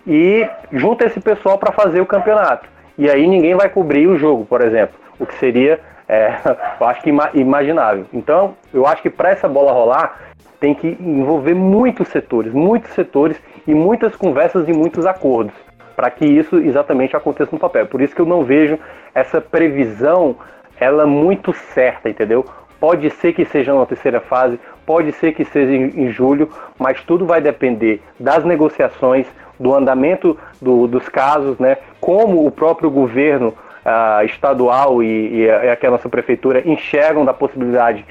[0.05, 2.67] e junta esse pessoal para fazer o campeonato.
[2.97, 6.33] E aí ninguém vai cobrir o jogo, por exemplo, o que seria, é,
[6.79, 8.05] eu acho que imaginável.
[8.13, 10.19] Então, eu acho que para essa bola rolar,
[10.59, 15.53] tem que envolver muitos setores, muitos setores e muitas conversas e muitos acordos
[15.97, 17.87] para que isso exatamente aconteça no papel.
[17.87, 18.77] Por isso que eu não vejo
[19.15, 20.35] essa previsão
[20.79, 22.45] ela muito certa, entendeu?
[22.79, 27.25] Pode ser que seja na terceira fase, pode ser que seja em, julho, mas tudo
[27.25, 29.27] vai depender das negociações,
[29.59, 31.77] do andamento do, dos casos, né?
[31.99, 37.33] Como o próprio governo uh, estadual e, e, a, e a nossa prefeitura enxergam da
[37.33, 38.05] possibilidade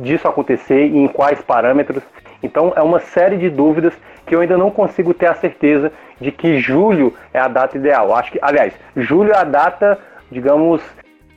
[0.00, 2.02] disso acontecer e em quais parâmetros.
[2.42, 3.94] Então é uma série de dúvidas
[4.26, 8.12] que eu ainda não consigo ter a certeza de que julho é a data ideal.
[8.14, 9.98] Acho que, aliás, julho é a data,
[10.32, 10.82] digamos,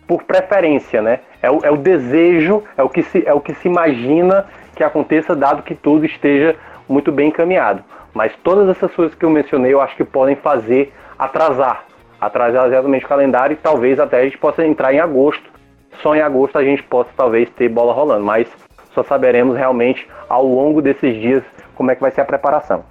[0.07, 1.19] por preferência, né?
[1.41, 4.45] É o, é o desejo, é o, que se, é o que se imagina
[4.81, 6.55] que aconteça, dado que tudo esteja
[6.89, 7.83] muito bem encaminhado.
[8.13, 11.85] Mas todas essas coisas que eu mencionei, eu acho que podem fazer atrasar,
[12.19, 15.43] atrasar exatamente o calendário e talvez até a gente possa entrar em agosto.
[16.01, 18.47] Só em agosto a gente possa talvez ter bola rolando, mas
[18.95, 21.43] só saberemos realmente ao longo desses dias
[21.75, 22.83] como é que vai ser a preparação.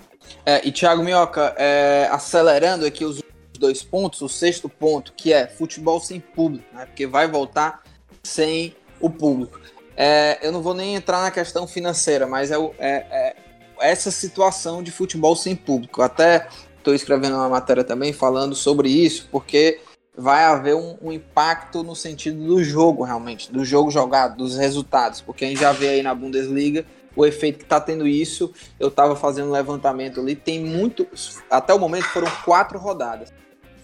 [0.47, 3.21] É, e Thiago Minhoca, é, acelerando aqui os
[3.59, 6.87] dois pontos, o sexto ponto, que é futebol sem público, né?
[6.87, 7.83] Porque vai voltar
[8.23, 9.59] sem o público.
[10.03, 13.37] É, eu não vou nem entrar na questão financeira, mas é, é, é
[13.79, 16.01] essa situação de futebol sem público.
[16.01, 16.49] Até
[16.79, 19.79] estou escrevendo uma matéria também falando sobre isso, porque
[20.17, 25.21] vai haver um, um, impacto no sentido do jogo, realmente, do jogo jogado, dos resultados,
[25.21, 28.55] porque a gente já vê aí na Bundesliga o efeito que está tendo isso.
[28.79, 31.07] Eu estava fazendo um levantamento ali, tem muito,
[31.51, 33.31] até o momento foram quatro rodadas.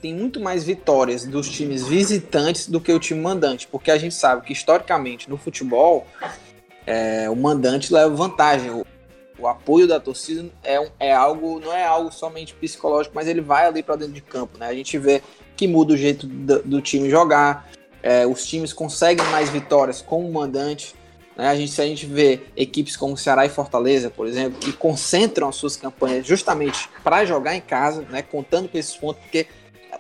[0.07, 4.15] Tem muito mais vitórias dos times visitantes do que o time mandante, porque a gente
[4.15, 6.07] sabe que historicamente no futebol
[6.87, 8.71] é, o mandante leva vantagem.
[8.71, 8.87] O,
[9.37, 13.67] o apoio da torcida é, é algo, não é algo somente psicológico, mas ele vai
[13.67, 14.69] ali para dentro de campo, né?
[14.69, 15.21] A gente vê
[15.57, 17.69] que muda o jeito do, do time jogar,
[18.01, 20.95] é, os times conseguem mais vitórias com o mandante.
[21.37, 21.49] Né?
[21.49, 25.49] A gente, se a gente vê equipes como Ceará e Fortaleza, por exemplo, que concentram
[25.49, 28.23] as suas campanhas justamente para jogar em casa, né?
[28.23, 29.49] contando com esses pontos, porque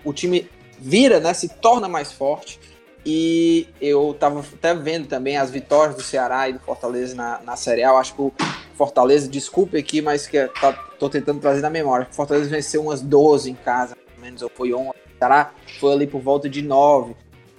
[0.06, 0.48] o time
[0.78, 1.34] vira, né?
[1.34, 2.58] se torna mais forte.
[3.04, 7.56] E eu estava até vendo também as vitórias do Ceará e do Fortaleza na, na
[7.56, 7.90] Série A.
[7.90, 8.32] Eu acho que o
[8.74, 12.08] Fortaleza, desculpe aqui, mas que tá, tô tentando trazer na memória.
[12.10, 14.90] O Fortaleza venceu umas 12 em casa, pelo menos, ou foi 11.
[14.90, 17.14] O Ceará foi ali por volta de 9.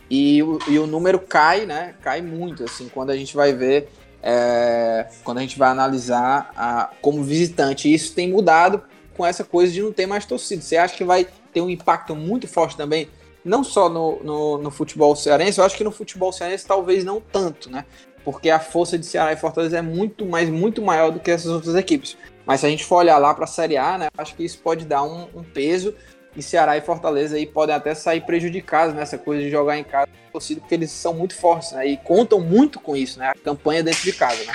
[0.10, 1.96] E o, e o número cai, né?
[2.02, 3.90] Cai muito, assim, quando a gente vai ver,
[4.22, 7.88] é, quando a gente vai analisar a, como visitante.
[7.88, 8.84] E isso tem mudado
[9.16, 10.62] com essa coisa de não ter mais torcida.
[10.62, 11.26] Você acha que vai
[11.58, 13.10] ter um impacto muito forte também,
[13.44, 17.20] não só no, no, no futebol cearense, eu acho que no futebol cearense talvez não
[17.20, 17.84] tanto, né?
[18.24, 21.52] Porque a força de Ceará e Fortaleza é muito mais, muito maior do que essas
[21.52, 22.18] outras equipes.
[22.46, 24.60] Mas se a gente for olhar lá para a Série A, né, acho que isso
[24.60, 25.96] pode dar um, um peso
[26.36, 30.08] e Ceará e Fortaleza aí podem até sair prejudicados nessa coisa de jogar em casa
[30.32, 31.88] torcida, porque eles são muito fortes, né?
[31.88, 33.30] E contam muito com isso, né?
[33.30, 34.54] A campanha dentro de casa, né?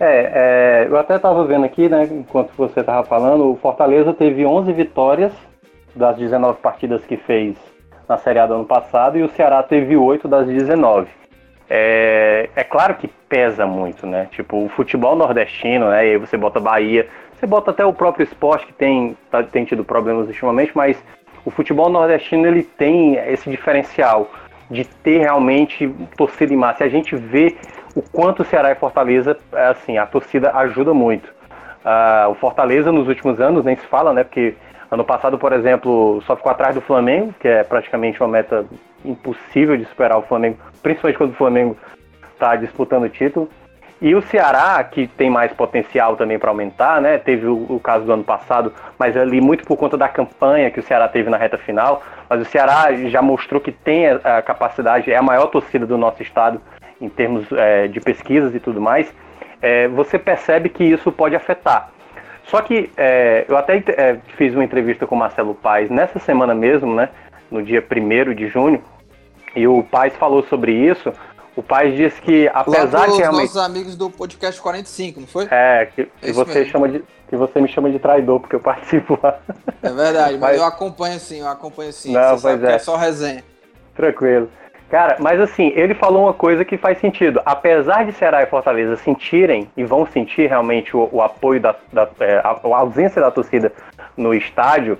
[0.00, 4.46] É, é eu até estava vendo aqui, né, enquanto você estava falando, o Fortaleza teve
[4.46, 5.32] 11 vitórias
[5.98, 7.56] das 19 partidas que fez
[8.08, 11.08] na Série A do ano passado e o Ceará teve 8 das 19.
[11.68, 14.28] É, é claro que pesa muito, né?
[14.30, 16.06] Tipo, o futebol nordestino, né?
[16.06, 19.64] E aí você bota Bahia, você bota até o próprio esporte que tem, tá, tem
[19.64, 21.02] tido problemas ultimamente, mas
[21.44, 24.30] o futebol nordestino ele tem esse diferencial
[24.70, 26.84] de ter realmente torcida em massa.
[26.84, 27.56] E a gente vê
[27.94, 31.26] o quanto o Ceará e Fortaleza, é, assim, a torcida ajuda muito.
[31.84, 34.24] Uh, o Fortaleza nos últimos anos nem se fala, né?
[34.24, 34.54] Porque
[34.90, 38.64] ano passado, por exemplo, só ficou atrás do Flamengo, que é praticamente uma meta
[39.04, 41.76] impossível de superar o Flamengo, principalmente quando o Flamengo
[42.32, 43.48] está disputando o título.
[44.00, 47.18] E o Ceará, que tem mais potencial também para aumentar, né?
[47.18, 50.78] Teve o, o, caso do ano passado, mas ali muito por conta da campanha que
[50.78, 52.02] o Ceará teve na reta final.
[52.30, 55.98] Mas o Ceará já mostrou que tem a, a capacidade, é a maior torcida do
[55.98, 56.60] nosso estado
[57.00, 59.12] em termos é, de pesquisas e tudo mais.
[59.60, 61.90] É, você percebe que isso pode afetar.
[62.48, 66.54] Só que é, eu até é, fiz uma entrevista com o Marcelo Paes nessa semana
[66.54, 67.08] mesmo, né?
[67.50, 68.82] No dia 1 de junho,
[69.56, 71.12] e o Paes falou sobre isso
[71.58, 73.42] o pai disse que, apesar de realmente.
[73.42, 75.48] nossos amigos do podcast 45, não foi?
[75.50, 77.04] É, que, que você chama de.
[77.28, 79.40] Que você me chama de traidor, porque eu participo lá.
[79.82, 82.12] É verdade, mas, mas eu acompanho sim, eu acompanho sim.
[82.12, 82.74] Não, você pois é.
[82.74, 83.42] é só resenha.
[83.96, 84.48] Tranquilo.
[84.90, 87.42] Cara, mas assim, ele falou uma coisa que faz sentido.
[87.44, 92.08] Apesar de Ceará e Fortaleza sentirem e vão sentir realmente o, o apoio da, da
[92.20, 93.70] é, a, a, ausência da torcida
[94.16, 94.98] no estádio,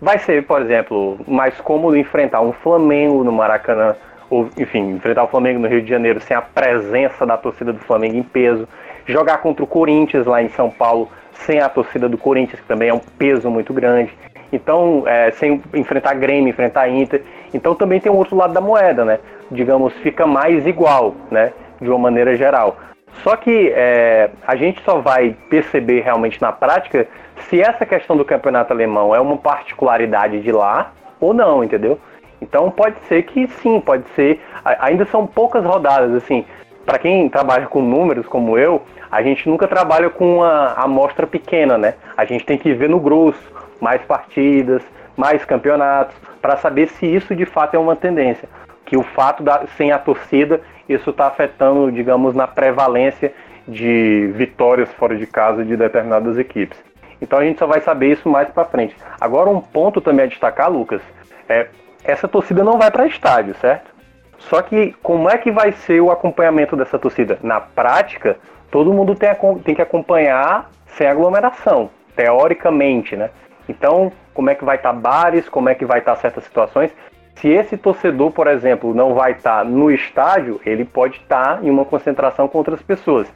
[0.00, 3.94] vai ser, por exemplo, mais cômodo enfrentar um Flamengo no Maracanã,
[4.28, 7.78] ou enfim, enfrentar o Flamengo no Rio de Janeiro sem a presença da torcida do
[7.78, 8.68] Flamengo em peso,
[9.06, 12.88] jogar contra o Corinthians lá em São Paulo sem a torcida do Corinthians, que também
[12.88, 14.12] é um peso muito grande.
[14.52, 17.22] Então, é, sem enfrentar Grêmio, enfrentar Inter.
[17.52, 19.18] Então também tem um outro lado da moeda, né?
[19.50, 21.52] Digamos, fica mais igual, né?
[21.80, 22.76] De uma maneira geral.
[23.22, 27.06] Só que é, a gente só vai perceber realmente na prática
[27.48, 31.98] se essa questão do campeonato alemão é uma particularidade de lá ou não, entendeu?
[32.40, 34.40] Então pode ser que sim, pode ser.
[34.64, 36.44] Ainda são poucas rodadas, assim.
[36.84, 41.76] Para quem trabalha com números como eu, a gente nunca trabalha com uma amostra pequena,
[41.76, 41.94] né?
[42.16, 43.42] A gente tem que ver no grosso,
[43.80, 44.82] mais partidas,
[45.18, 48.48] mais campeonatos, para saber se isso de fato é uma tendência.
[48.86, 53.34] Que o fato da sem a torcida, isso está afetando, digamos, na prevalência
[53.66, 56.78] de vitórias fora de casa de determinadas equipes.
[57.20, 58.96] Então a gente só vai saber isso mais para frente.
[59.20, 61.02] Agora um ponto também a destacar, Lucas,
[61.48, 61.66] é
[62.04, 63.90] essa torcida não vai para estádio, certo?
[64.38, 67.40] Só que como é que vai ser o acompanhamento dessa torcida?
[67.42, 68.38] Na prática,
[68.70, 69.30] todo mundo tem,
[69.64, 73.30] tem que acompanhar sem aglomeração, teoricamente, né?
[73.68, 76.44] Então, como é que vai estar tá bares, como é que vai estar tá certas
[76.44, 76.92] situações.
[77.34, 81.60] Se esse torcedor, por exemplo, não vai estar tá no estádio, ele pode estar tá
[81.60, 83.26] em uma concentração com outras pessoas.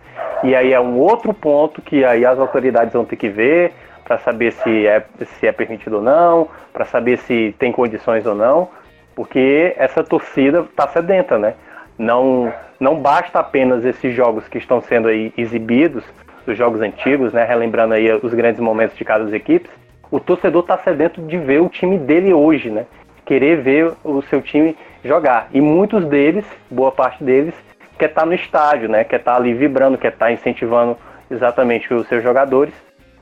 [0.45, 3.73] E aí é um outro ponto que aí as autoridades vão ter que ver
[4.05, 5.05] para saber se é,
[5.41, 8.69] se é permitido ou não, para saber se tem condições ou não,
[9.17, 11.55] porque essa torcida está sedenta, né?
[11.99, 16.05] Não, não basta apenas esses jogos que estão sendo aí exibidos,
[16.47, 17.45] os jogos antigos, né?
[17.45, 19.82] Relembrando aí os grandes momentos de cada equipes,
[20.13, 22.85] o torcedor está sedento de ver o time dele hoje, né?
[23.25, 25.49] Querer ver o seu time jogar.
[25.55, 27.55] E muitos deles, boa parte deles,
[27.99, 29.05] quer estar tá no estádio, né?
[29.05, 30.99] Quer estar tá ali vibrando, quer estar tá incentivando
[31.31, 32.75] exatamente os seus jogadores.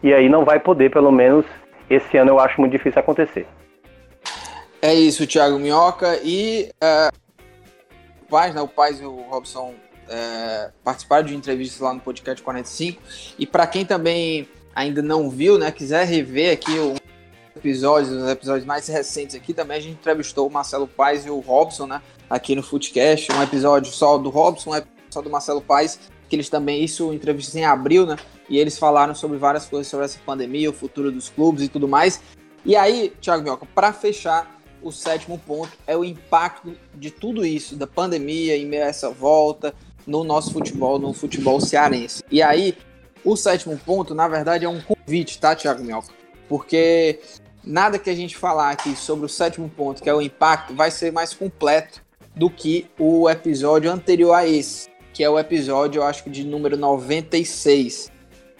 [0.02, 1.46] E aí não vai poder, pelo menos
[1.88, 3.46] esse ano eu acho muito difícil acontecer.
[4.82, 6.18] É isso, Thiago Minhoca.
[6.24, 7.14] E uh,
[8.22, 9.74] o Paz, né, o Paz e o Robson
[10.08, 13.00] uh, participaram de entrevistas lá no podcast 45.
[13.38, 16.94] E para quem também ainda não viu, né, quiser rever aqui um
[17.56, 21.40] episódios, os episódios mais recentes aqui, também a gente entrevistou o Marcelo Paes e o
[21.40, 25.60] Robson, né, aqui no Footcast, um episódio só do Robson, um episódio só do Marcelo
[25.60, 25.98] Paes,
[26.28, 28.16] que eles também, isso, entrevista em abril, né,
[28.48, 31.86] e eles falaram sobre várias coisas sobre essa pandemia, o futuro dos clubes e tudo
[31.86, 32.20] mais.
[32.64, 37.76] E aí, Thiago Mioca, para fechar, o sétimo ponto é o impacto de tudo isso,
[37.76, 39.74] da pandemia, em meio a essa volta,
[40.06, 42.22] no nosso futebol, no futebol cearense.
[42.30, 42.76] E aí,
[43.24, 46.12] o sétimo ponto, na verdade, é um convite, tá, Thiago Melco?
[46.48, 47.20] Porque
[47.64, 50.90] nada que a gente falar aqui sobre o sétimo ponto, que é o impacto, vai
[50.90, 52.02] ser mais completo
[52.34, 56.44] do que o episódio anterior a esse, que é o episódio, eu acho que de
[56.44, 58.10] número 96,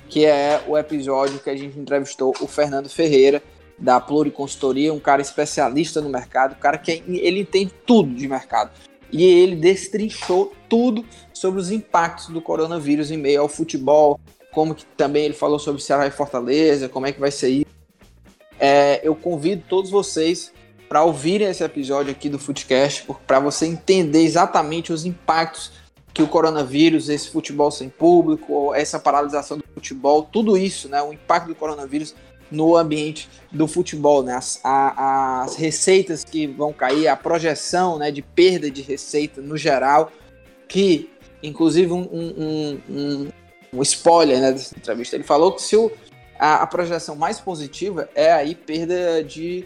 [0.08, 3.42] que é o episódio que a gente entrevistou o Fernando Ferreira,
[3.78, 8.70] da Pluriconsultoria, um cara especialista no mercado, um cara que ele entende tudo de mercado.
[9.10, 14.20] E ele destrinchou tudo sobre os impactos do coronavírus em meio ao futebol,
[14.52, 17.70] como que também ele falou sobre Ceará e Fortaleza, como é que vai ser isso.
[18.58, 20.52] É, eu convido todos vocês
[20.88, 25.72] para ouvirem esse episódio aqui do Footcast, para você entender exatamente os impactos
[26.12, 31.12] que o coronavírus, esse futebol sem público, essa paralisação do futebol, tudo isso, né, o
[31.12, 32.14] impacto do coronavírus
[32.50, 38.10] no ambiente do futebol, né, as, a, as receitas que vão cair, a projeção, né,
[38.10, 40.10] de perda de receita no geral,
[40.66, 41.08] que
[41.42, 43.28] inclusive um, um, um,
[43.72, 45.16] um spoiler né, dessa entrevista.
[45.16, 45.90] Ele falou que se o,
[46.38, 49.64] a, a projeção mais positiva é aí perda de,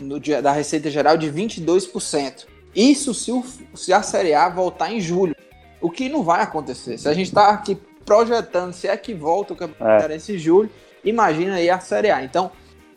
[0.00, 2.46] no, de, da receita geral de 22%.
[2.74, 5.36] Isso se, o, se a Série A voltar em julho,
[5.80, 6.96] o que não vai acontecer.
[6.98, 10.16] Se a gente está aqui projetando se é que volta o Campeonato é.
[10.16, 10.70] em julho,
[11.04, 12.22] imagina aí a Série A.
[12.22, 12.50] Então,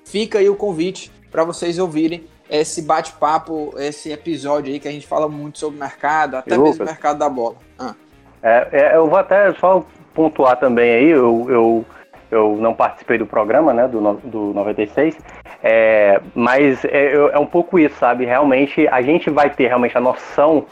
[0.04, 5.08] fica aí o convite para vocês ouvirem esse bate-papo, esse episódio aí que a gente
[5.08, 7.56] fala muito sobre mercado, até mesmo o mercado da bola.
[7.78, 7.96] Ah.
[8.42, 9.84] É, é, eu vou até só
[10.16, 11.86] pontuar também aí, eu, eu,
[12.32, 15.18] eu não participei do programa, né, do, do 96,
[15.62, 18.26] é, mas é, é um pouco isso, sabe?
[18.26, 20.66] Realmente a gente vai ter realmente a noção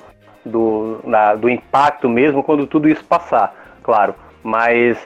[0.45, 4.15] do, na, do impacto mesmo quando tudo isso passar, claro.
[4.41, 4.97] Mas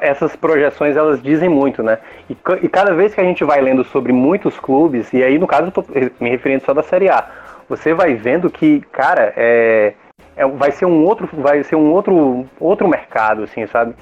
[0.00, 1.98] essas projeções elas dizem muito, né?
[2.28, 5.46] E, e, cada vez que a gente vai lendo sobre muitos clubes, e aí no
[5.46, 5.84] caso eu tô
[6.20, 7.26] me referindo só da Série A,
[7.68, 9.94] você vai vendo que, cara, é,
[10.40, 13.94] é, vai ser um outro, vai ser um outro, outro mercado, assim, sabe?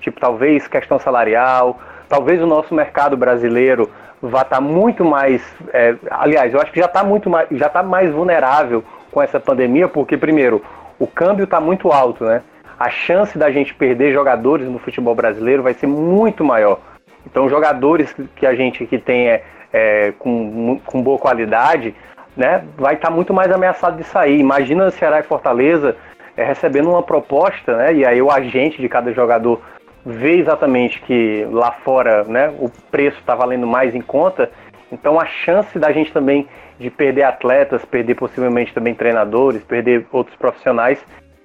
[0.00, 1.78] Tipo, talvez questão salarial,
[2.08, 3.90] talvez o nosso mercado brasileiro
[4.22, 7.66] vá estar tá muito mais, é, aliás, eu acho que já está muito mais, já
[7.66, 10.64] está mais vulnerável com essa pandemia, porque, primeiro,
[10.98, 12.40] o câmbio está muito alto, né?
[12.80, 16.80] A chance da gente perder jogadores no futebol brasileiro vai ser muito maior.
[17.26, 21.94] Então, jogadores que a gente que tem é, é com, com boa qualidade,
[22.36, 24.38] né, vai estar tá muito mais ameaçado de sair.
[24.38, 25.96] Imagina Ceará e Fortaleza
[26.36, 29.60] é, recebendo uma proposta, né, e aí o agente de cada jogador
[30.04, 34.50] vê exatamente que lá fora né, o preço está valendo mais em conta,
[34.90, 36.46] então a chance da gente também
[36.78, 41.04] de perder atletas, perder possivelmente também treinadores, perder outros profissionais,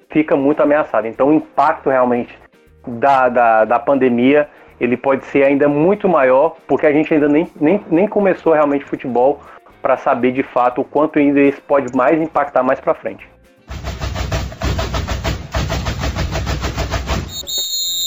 [0.10, 1.08] fica muito ameaçada.
[1.08, 2.38] Então o impacto realmente
[2.86, 7.48] da, da, da pandemia ele pode ser ainda muito maior, porque a gente ainda nem,
[7.60, 9.42] nem, nem começou realmente futebol
[9.88, 13.26] para saber de fato o quanto ainda isso pode mais impactar mais para frente.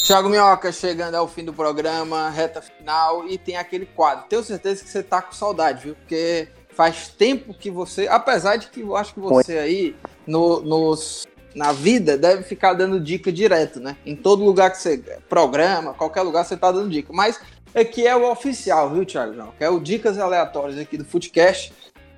[0.07, 4.27] Thiago Minhoca chegando ao fim do programa, reta final, e tem aquele quadro.
[4.29, 5.95] Tenho certeza que você tá com saudade, viu?
[5.95, 11.27] Porque faz tempo que você, apesar de que eu acho que você aí no, nos,
[11.55, 13.97] na vida deve ficar dando dica direto, né?
[14.05, 14.99] Em todo lugar que você
[15.31, 17.11] programa, qualquer lugar você tá dando dica.
[17.11, 17.41] Mas
[17.75, 19.53] aqui é o oficial, viu, Thiago João?
[19.57, 21.73] Que é o Dicas Aleatórias aqui do Footcast,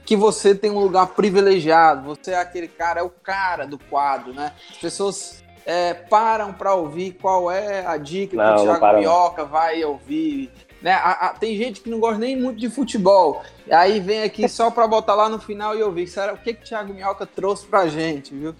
[0.05, 4.33] que você tem um lugar privilegiado, você é aquele cara, é o cara do quadro,
[4.33, 4.53] né?
[4.71, 9.45] As pessoas é, param para ouvir qual é a dica não, que o Thiago Minhoca
[9.45, 10.51] vai ouvir.
[10.81, 10.93] Né?
[10.93, 13.43] A, a, tem gente que não gosta nem muito de futebol.
[13.71, 16.09] Aí vem aqui só para botar lá no final e ouvir.
[16.09, 18.55] Será o que, que o Thiago Minhoca trouxe pra gente, viu?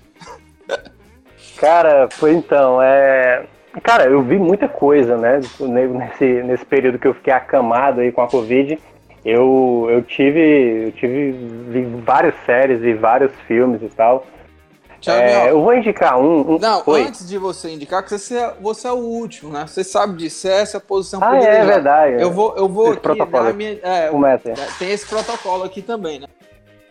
[1.59, 2.81] Cara, foi então.
[2.81, 3.47] É...
[3.83, 5.41] Cara, eu vi muita coisa, né?
[5.61, 8.79] Nesse, nesse período que eu fiquei acamado aí com a Covid.
[9.25, 10.87] Eu, eu tive.
[10.87, 14.27] Eu tive vi várias séries e vários filmes e tal.
[15.11, 16.55] É, eu vou indicar um.
[16.55, 16.59] um...
[16.59, 19.67] Não, antes de você indicar, que você, é, você é o último, né?
[19.67, 22.23] Você sabe disso, é essa posição Ah, é verdade.
[22.23, 23.55] Eu vou, eu vou esse aqui protocolo.
[23.55, 23.79] minha.
[23.83, 24.53] É, Começa.
[24.79, 26.29] Tem esse protocolo aqui também, né?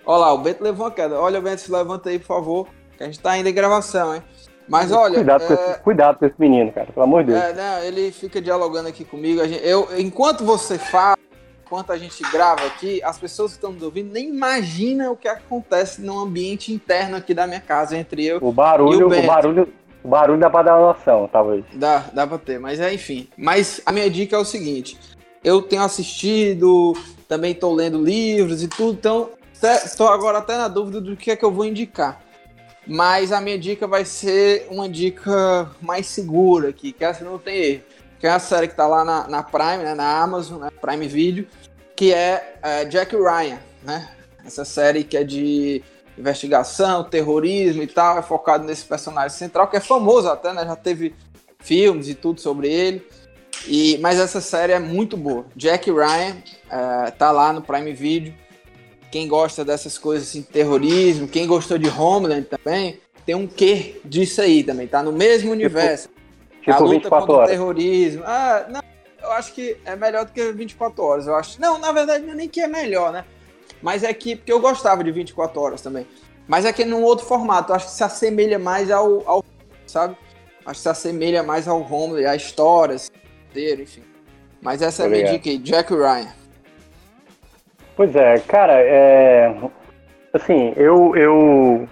[0.06, 1.20] Olha lá, o Bento levou uma queda.
[1.20, 2.68] Olha, Bento, se levanta aí, por favor.
[2.98, 4.24] Que a gente tá ainda em gravação, hein?
[4.72, 5.16] Mas olha.
[5.16, 5.48] Cuidado, é...
[5.48, 7.44] com, esse, cuidado com esse menino, cara, pelo amor de Deus.
[7.44, 9.46] É, não, ele fica dialogando aqui comigo.
[9.46, 11.18] Gente, eu, enquanto você fala
[11.66, 15.28] enquanto a gente grava aqui, as pessoas que estão nos ouvindo nem imaginam o que
[15.28, 19.26] acontece no ambiente interno aqui da minha casa, entre eu o barulho, e o, o
[19.26, 21.64] barulho, o barulho dá pra dar uma noção, talvez.
[21.74, 23.30] Dá, dá pra ter, mas é enfim.
[23.38, 24.98] Mas a minha dica é o seguinte:
[25.42, 26.94] eu tenho assistido,
[27.28, 29.30] também estou lendo livros e tudo, então
[29.86, 32.22] estou agora até na dúvida do que é que eu vou indicar.
[32.88, 37.56] Mas a minha dica vai ser uma dica mais segura aqui, que essa não tem
[37.56, 37.84] erro.
[38.20, 41.08] Que é uma série que está lá na, na Prime, né, na Amazon, né, Prime
[41.08, 41.48] Video,
[41.96, 44.10] que é, é Jack Ryan, né?
[44.46, 45.84] Essa série que é de
[46.18, 50.66] investigação, terrorismo e tal, é focado nesse personagem central, que é famoso até, né?
[50.66, 51.16] Já teve
[51.60, 53.08] filmes e tudo sobre ele.
[53.68, 55.46] E, mas essa série é muito boa.
[55.56, 56.38] Jack Ryan
[56.70, 58.34] é, tá lá no Prime Video.
[59.12, 64.42] Quem gosta dessas coisas assim, terrorismo, quem gostou de Homeland também, tem um quê disso
[64.42, 64.88] aí também.
[64.88, 66.10] Tá no mesmo tipo, universo.
[66.62, 67.50] Tipo, a luta contra horas.
[67.50, 68.24] o terrorismo.
[68.26, 68.82] Ah, não,
[69.22, 71.28] eu acho que é melhor do que 24 horas.
[71.28, 71.60] Eu acho.
[71.60, 73.26] Não, na verdade, não é nem que é melhor, né?
[73.82, 74.36] Mas é que.
[74.36, 76.08] Porque eu gostava de 24 horas também.
[76.48, 77.72] Mas é que num outro formato.
[77.72, 79.28] Eu acho que se assemelha mais ao.
[79.28, 79.44] ao
[79.86, 80.16] sabe?
[80.66, 83.12] Acho que se assemelha mais ao home, a história, assim,
[83.56, 84.04] enfim.
[84.62, 86.41] Mas essa é a minha dica aí, Jack Ryan.
[88.02, 89.54] Pois é, cara, é.
[90.34, 91.16] Assim, eu.
[91.16, 91.88] Eu,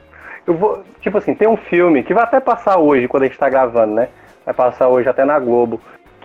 [0.47, 0.83] eu vou.
[1.01, 3.93] Tipo assim, tem um filme que vai até passar hoje, quando a gente tá gravando,
[3.93, 4.09] né?
[4.43, 5.79] Vai passar hoje até na Globo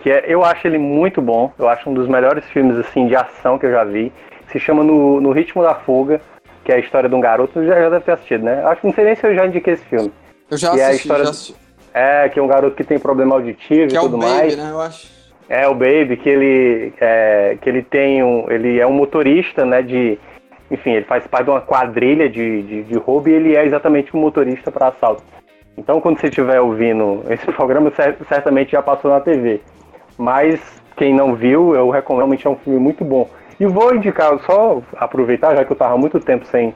[0.05, 1.51] que é, eu acho ele muito bom.
[1.57, 4.13] Eu acho um dos melhores filmes assim de ação que eu já vi.
[4.51, 6.21] Se chama No, no Ritmo da Fuga,
[6.63, 7.65] que é a história de um garoto.
[7.65, 8.63] Já, já deve ter assistido, né?
[8.65, 10.13] Acho não sei nem se eu já indiquei esse filme.
[10.49, 11.55] Eu já que assisti, é a história já assisti.
[11.91, 14.31] É, que é um garoto que tem problema auditivo que e é tudo o Baby,
[14.31, 14.57] mais.
[14.57, 15.14] Né, eu acho.
[15.47, 18.49] É o Baby, que ele, é, que ele tem um.
[18.49, 19.81] Ele é um motorista, né?
[19.81, 20.17] De.
[20.71, 24.15] Enfim, ele faz parte de uma quadrilha de, de, de roubo e ele é exatamente
[24.15, 25.23] um motorista para assalto.
[25.77, 27.91] Então, quando você estiver ouvindo esse programa,
[28.27, 29.61] certamente já passou na TV.
[30.17, 30.59] Mas
[30.95, 33.29] quem não viu, eu recomendo, realmente é um filme muito bom.
[33.59, 36.73] E vou indicar, só aproveitar, já que eu tava muito tempo sem,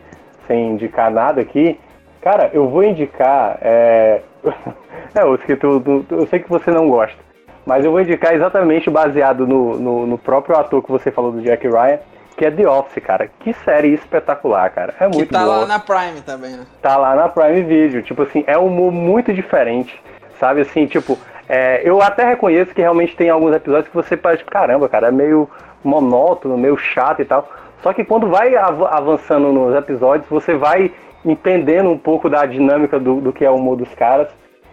[0.47, 1.79] sem indicar nada aqui,
[2.21, 3.57] cara, eu vou indicar.
[3.61, 4.21] É,
[5.15, 5.39] é eu,
[6.11, 7.17] eu sei que você não gosta,
[7.69, 11.39] mas eu vou indicar exatamente baseado no, no, no, próprio ator que você falou do
[11.39, 11.99] Jack Ryan,
[12.35, 13.29] que é The Office, cara.
[13.41, 14.95] Que série espetacular, cara.
[14.99, 15.59] É muito que tá boa.
[15.59, 16.65] lá na Prime também, né?
[16.81, 18.01] Tá lá na Prime Video.
[18.01, 20.01] Tipo assim, é um humor muito diferente,
[20.39, 20.61] sabe?
[20.61, 21.15] Assim, tipo,
[21.47, 25.11] é, eu até reconheço que realmente tem alguns episódios que você parece, caramba, cara, é
[25.11, 25.47] meio
[25.83, 27.47] monótono, meio chato e tal.
[27.83, 30.91] Só que quando vai avançando nos episódios, você vai
[31.23, 34.27] entendendo um pouco da dinâmica do, do que é o humor dos caras.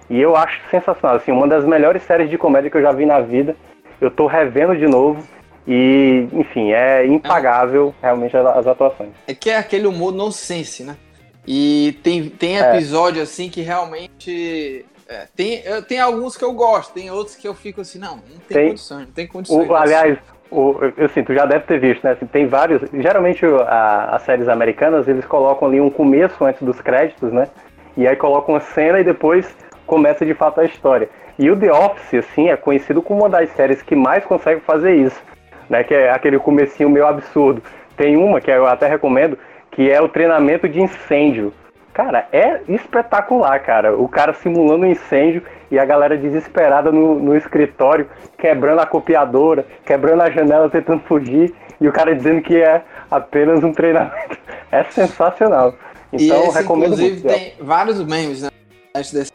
[0.08, 3.04] E eu acho sensacional, assim, uma das melhores séries de comédia que eu já vi
[3.04, 3.56] na vida.
[4.00, 5.26] Eu tô revendo de novo.
[5.66, 9.10] E, enfim, é impagável realmente as, atuações.
[9.26, 10.96] É que é aquele humor nonsense, né?
[11.44, 12.70] E tem, tem é.
[12.70, 13.22] episódio é.
[13.22, 14.84] assim que realmente.
[15.08, 18.38] É, tem, tem alguns que eu gosto, tem outros que eu fico assim, não, não
[18.48, 19.68] tem, tem condições, não tem condições.
[19.68, 20.18] O, aliás,
[20.50, 22.12] o, eu assim, tu já deve ter visto, né?
[22.12, 22.82] Assim, tem vários.
[22.92, 27.48] Geralmente a, as séries americanas eles colocam ali um começo antes dos créditos, né?
[27.96, 29.56] E aí colocam a cena e depois
[29.86, 31.08] começa de fato a história.
[31.38, 34.94] E o The Office, assim, é conhecido como uma das séries que mais consegue fazer
[34.94, 35.20] isso,
[35.68, 35.84] né?
[35.84, 37.62] Que é aquele comecinho meio absurdo.
[37.96, 39.38] Tem uma que eu até recomendo,
[39.70, 41.52] que é o treinamento de incêndio.
[41.92, 43.96] Cara, é espetacular, cara.
[43.96, 48.06] O cara simulando um incêndio e a galera desesperada no, no escritório,
[48.38, 53.62] quebrando a copiadora, quebrando a janela, tentando fugir, e o cara dizendo que é apenas
[53.62, 54.36] um treinamento.
[54.68, 55.74] É sensacional.
[56.12, 57.28] Então, e esse, recomendo inclusive, muito.
[57.28, 58.48] tem vários memes, né?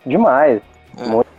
[0.05, 0.61] Demais.
[0.97, 1.07] É.
[1.07, 1.31] Muito.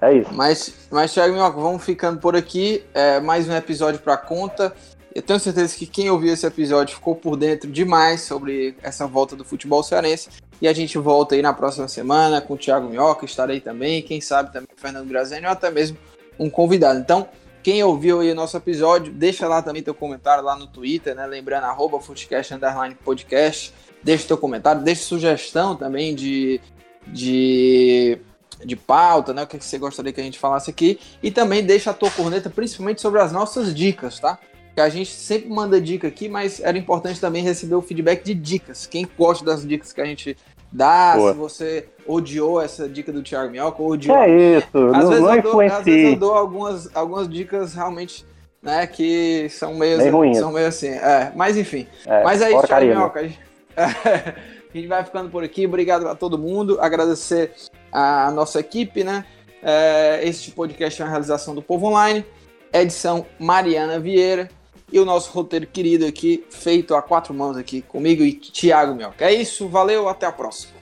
[0.00, 0.30] É isso.
[0.32, 2.84] Mas, mas Thiago Minhoca, vamos ficando por aqui.
[2.92, 4.74] É, mais um episódio para conta.
[5.14, 9.34] Eu tenho certeza que quem ouviu esse episódio ficou por dentro demais sobre essa volta
[9.34, 10.28] do futebol cearense.
[10.60, 14.20] E a gente volta aí na próxima semana com o Thiago Minhoca, estarei também, quem
[14.20, 15.96] sabe também o Fernando Grazeni ou até mesmo
[16.38, 16.98] um convidado.
[16.98, 17.28] Então,
[17.62, 21.26] quem ouviu aí o nosso episódio, deixa lá também teu comentário lá no Twitter, né?
[21.26, 23.72] Lembrando, arroba Footcast Underline Podcast.
[24.02, 26.60] Deixa teu comentário, deixa sugestão também de,
[27.06, 28.18] de,
[28.64, 29.42] de pauta, né?
[29.42, 30.98] O que você gostaria que a gente falasse aqui.
[31.22, 34.38] E também deixa a tua corneta, principalmente sobre as nossas dicas, tá?
[34.76, 38.34] que a gente sempre manda dica aqui, mas era importante também receber o feedback de
[38.34, 38.86] dicas.
[38.86, 40.36] Quem gosta das dicas que a gente
[40.70, 41.32] dá, Boa.
[41.32, 44.14] se você odiou essa dica do Thiago Mioca, ou odiou.
[44.18, 47.72] É isso, às não, vezes não eu dou, Às vezes eu dou algumas, algumas dicas
[47.72, 48.26] realmente,
[48.62, 50.88] né, que são meio, meio são meio assim.
[50.88, 51.86] É, mas enfim.
[52.04, 53.40] É, mas aí, Thiago Mioca, a gente,
[54.76, 55.66] a gente vai ficando por aqui.
[55.66, 56.78] Obrigado a todo mundo.
[56.80, 57.52] Agradecer
[57.90, 59.24] a nossa equipe, né?
[59.62, 62.24] É, este podcast é uma realização do Povo Online.
[62.72, 64.50] Edição Mariana Vieira
[64.92, 69.24] e o nosso roteiro querido aqui, feito a quatro mãos aqui comigo e Thiago Mioca.
[69.24, 70.74] É isso, valeu, até a próxima.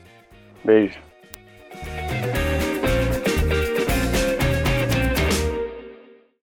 [0.64, 0.98] Beijo.